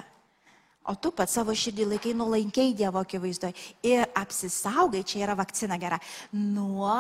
O 0.88 0.95
tu 0.97 1.12
pats 1.12 1.35
savo 1.37 1.53
širdį 1.53 1.87
laikai 1.93 2.14
nuolankiai 2.16 2.73
Dievo 2.77 3.03
akivaizdoje 3.05 3.53
ir 3.85 4.07
apsisaugai, 4.16 5.03
čia 5.05 5.27
yra 5.27 5.37
vakcina 5.37 5.77
gera, 5.81 5.99
nuo 6.33 6.97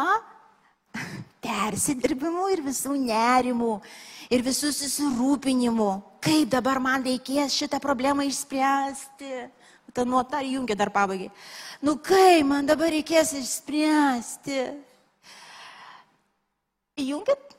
persidirbimų 1.44 2.50
ir 2.52 2.62
visų 2.66 2.98
nerimų 3.00 3.72
ir 4.30 4.44
visų 4.46 4.74
susirūpinimų. 4.76 5.90
Kaip 6.20 6.52
dabar 6.52 6.82
man 6.82 7.06
reikės 7.06 7.56
šitą 7.56 7.80
problemą 7.80 8.26
išspręsti? 8.28 9.48
Ta 9.96 10.04
nuota 10.06 10.38
jungia 10.44 10.76
dar 10.78 10.92
pabaigai. 10.94 11.30
Nu 11.82 11.96
kaip 11.96 12.44
man 12.46 12.68
dabar 12.68 12.92
reikės 12.92 13.32
išspręsti? 13.40 14.60
Įjungit? 17.00 17.56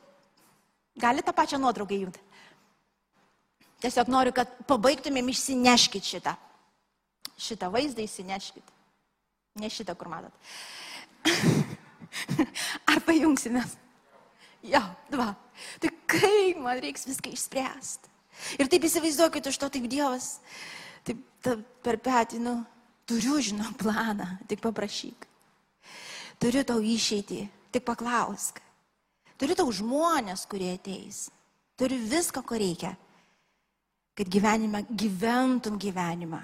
Galite 1.02 1.26
tą 1.26 1.34
pačią 1.34 1.58
nuotrauką 1.58 1.96
įjungti. 1.98 2.22
Tiesiog 3.82 4.10
noriu, 4.12 4.30
kad 4.34 4.50
pabaigtumėm 4.70 5.32
išsineškit 5.32 6.06
šitą. 6.06 6.36
Šitą 7.34 7.70
vaizdą 7.72 8.04
išsineškit. 8.04 8.68
Ne 9.58 9.70
šitą, 9.72 9.96
kur 9.98 10.10
matot. 10.12 10.30
Ar 12.92 13.02
pajungsimės? 13.02 13.74
Jo, 14.62 14.84
dva. 15.10 15.32
Tai 15.82 15.90
kaip 16.06 16.62
man 16.62 16.78
reiks 16.82 17.08
viską 17.10 17.34
išspręsti? 17.34 18.10
Ir 18.62 18.70
taip 18.70 18.86
įsivaizduokit, 18.86 19.50
už 19.50 19.58
to 19.58 19.68
taip 19.74 19.90
Dievas, 19.90 20.36
taip 21.06 21.18
ta, 21.44 21.58
per 21.84 21.98
petį, 22.00 22.38
nu, 22.42 22.56
turiu, 23.10 23.42
žinau, 23.42 23.74
planą, 23.78 24.36
tik 24.48 24.62
paprašyk. 24.62 25.26
Turiu 26.42 26.62
tau 26.66 26.78
išeitį, 26.78 27.44
tik 27.74 27.84
paklausk. 27.86 28.62
Turiu 29.42 29.58
tau 29.58 29.66
žmonės, 29.74 30.46
kurie 30.46 30.72
ateis. 30.78 31.26
Turiu 31.78 31.98
viską, 32.06 32.46
ko 32.46 32.58
reikia 32.62 32.94
kad 34.14 34.28
gyvenime 34.28 34.84
gyventum 34.90 35.78
gyvenimą, 35.78 36.40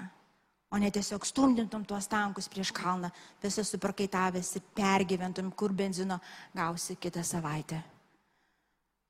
o 0.71 0.77
ne 0.77 0.91
tiesiog 0.91 1.25
stumdintum 1.25 1.85
tuos 1.85 2.07
tankus 2.07 2.49
prieš 2.49 2.71
kalną, 2.73 3.09
visas 3.41 3.69
suprakaitavęs 3.73 4.55
ir 4.57 4.65
pergyventum, 4.75 5.51
kur 5.51 5.73
benzino 5.73 6.19
gausi 6.53 6.97
kitą 6.97 7.23
savaitę. 7.23 7.81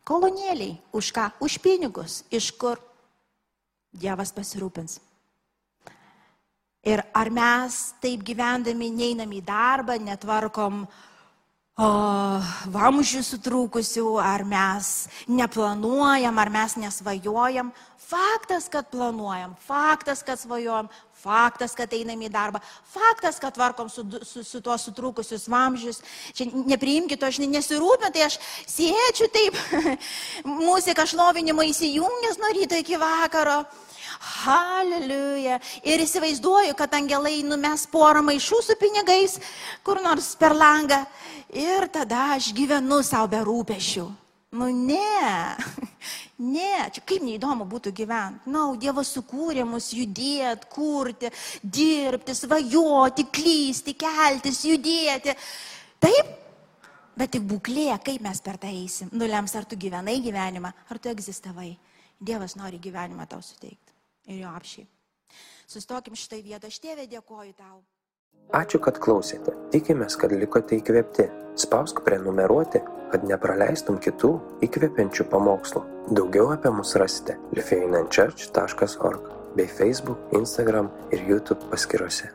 Kolonėliai, 0.08 0.80
už 0.96 1.12
ką? 1.14 1.28
Už 1.44 1.60
pinigus, 1.62 2.24
iš 2.32 2.52
kur 2.58 2.80
Dievas 3.90 4.30
pasirūpins. 4.30 5.00
Ir 6.86 7.02
ar 7.14 7.30
mes 7.34 7.78
taip 8.00 8.22
gyvendami 8.24 8.92
neinam 8.94 9.32
į 9.34 9.42
darbą, 9.44 9.98
netvarkom 10.00 10.84
o, 10.86 10.90
vamzdžių 11.80 13.22
sutrūkusių, 13.24 14.08
ar 14.20 14.44
mes 14.44 15.08
neplanuojam, 15.28 16.38
ar 16.38 16.50
mes 16.52 16.76
nesvajojam. 16.76 17.72
Faktas, 18.10 18.66
kad 18.74 18.90
planuojam, 18.90 19.54
faktas, 19.68 20.24
kad 20.26 20.40
svajojam, 20.42 20.90
faktas, 21.14 21.76
kad 21.78 21.92
einam 21.94 22.22
į 22.26 22.32
darbą, 22.34 22.62
faktas, 22.90 23.38
kad 23.40 23.54
tvarkom 23.54 23.90
su, 23.92 24.02
su, 24.26 24.44
su 24.44 24.62
tuo 24.66 24.74
sutrūkusius 24.82 25.46
vamzdžius. 25.52 26.02
Čia 26.34 26.48
nepriimkite, 26.50 27.28
aš 27.28 27.38
nesirūpinu, 27.44 28.10
tai 28.16 28.26
aš 28.26 28.40
sėdžiu 28.66 29.30
taip, 29.36 29.60
muzika 30.70 31.06
šlovinimo 31.06 31.64
įsijungęs 31.70 32.42
nuo 32.42 32.52
ryto 32.58 32.82
iki 32.82 32.98
vakaro. 32.98 33.62
Haleliuja. 34.20 35.60
Ir 35.84 36.04
įsivaizduoju, 36.04 36.76
kad 36.78 36.94
angelai 36.98 37.42
numes 37.48 37.86
porą 37.92 38.24
maišų 38.26 38.62
su 38.66 38.78
pinigais 38.80 39.40
kur 39.86 40.02
nors 40.04 40.34
per 40.40 40.56
langą. 40.58 41.04
Ir 41.56 41.88
tada 41.92 42.36
aš 42.38 42.52
gyvenu 42.56 43.02
savo 43.06 43.30
be 43.32 43.44
rūpešių. 43.46 44.08
Nu 44.52 44.66
ne, 44.74 45.58
ne, 46.56 46.72
čia 46.90 47.04
kaip 47.06 47.22
neįdomu 47.22 47.68
būtų 47.70 47.94
gyventi. 47.94 48.50
Na, 48.50 48.54
no, 48.56 48.78
Dievas 48.82 49.12
sukūrė 49.14 49.66
mus 49.70 49.92
judėti, 49.94 50.70
kurti, 50.74 51.30
dirbti, 51.62 52.34
svajoti, 52.34 53.28
klysti, 53.30 53.94
keltis, 54.00 54.64
judėti. 54.66 55.36
Taip, 56.02 56.34
bet 57.20 57.36
tik 57.36 57.46
būklė, 57.46 57.92
kaip 58.02 58.26
mes 58.26 58.42
per 58.42 58.58
tai 58.58 58.74
eisim, 58.80 59.14
nulems, 59.14 59.54
ar 59.54 59.70
tu 59.70 59.78
gyvenai 59.78 60.18
gyvenimą, 60.26 60.74
ar 60.90 60.98
tu 60.98 61.14
egzistavai. 61.14 61.76
Dievas 62.20 62.58
nori 62.58 62.82
gyvenimą 62.82 63.30
tau 63.30 63.46
suteikti 63.46 63.89
ir 64.30 64.44
jo 64.44 64.52
apšiai. 64.56 64.88
Sustokim 65.70 66.16
šitai 66.18 66.42
vietą, 66.46 66.70
aš 66.70 66.80
tėvė 66.82 67.06
dėkoju 67.10 67.54
tau. 67.58 67.82
Ačiū, 68.56 68.80
kad 68.82 68.98
klausėte. 68.98 69.54
Tikimės, 69.74 70.16
kad 70.18 70.34
likote 70.34 70.80
įkvėpti. 70.80 71.28
Spausk 71.60 72.02
prenumeruoti, 72.06 72.82
kad 73.12 73.26
nepraleistum 73.30 74.00
kitų 74.02 74.32
įkvepiančių 74.66 75.28
pamokslų. 75.30 75.84
Daugiau 76.18 76.50
apie 76.56 76.72
mus 76.74 76.96
rasite 76.98 77.38
lifeinanchurch.org 77.54 79.30
bei 79.58 79.70
Facebook, 79.70 80.34
Instagram 80.34 80.90
ir 81.14 81.26
YouTube 81.30 81.70
paskiruose. 81.70 82.32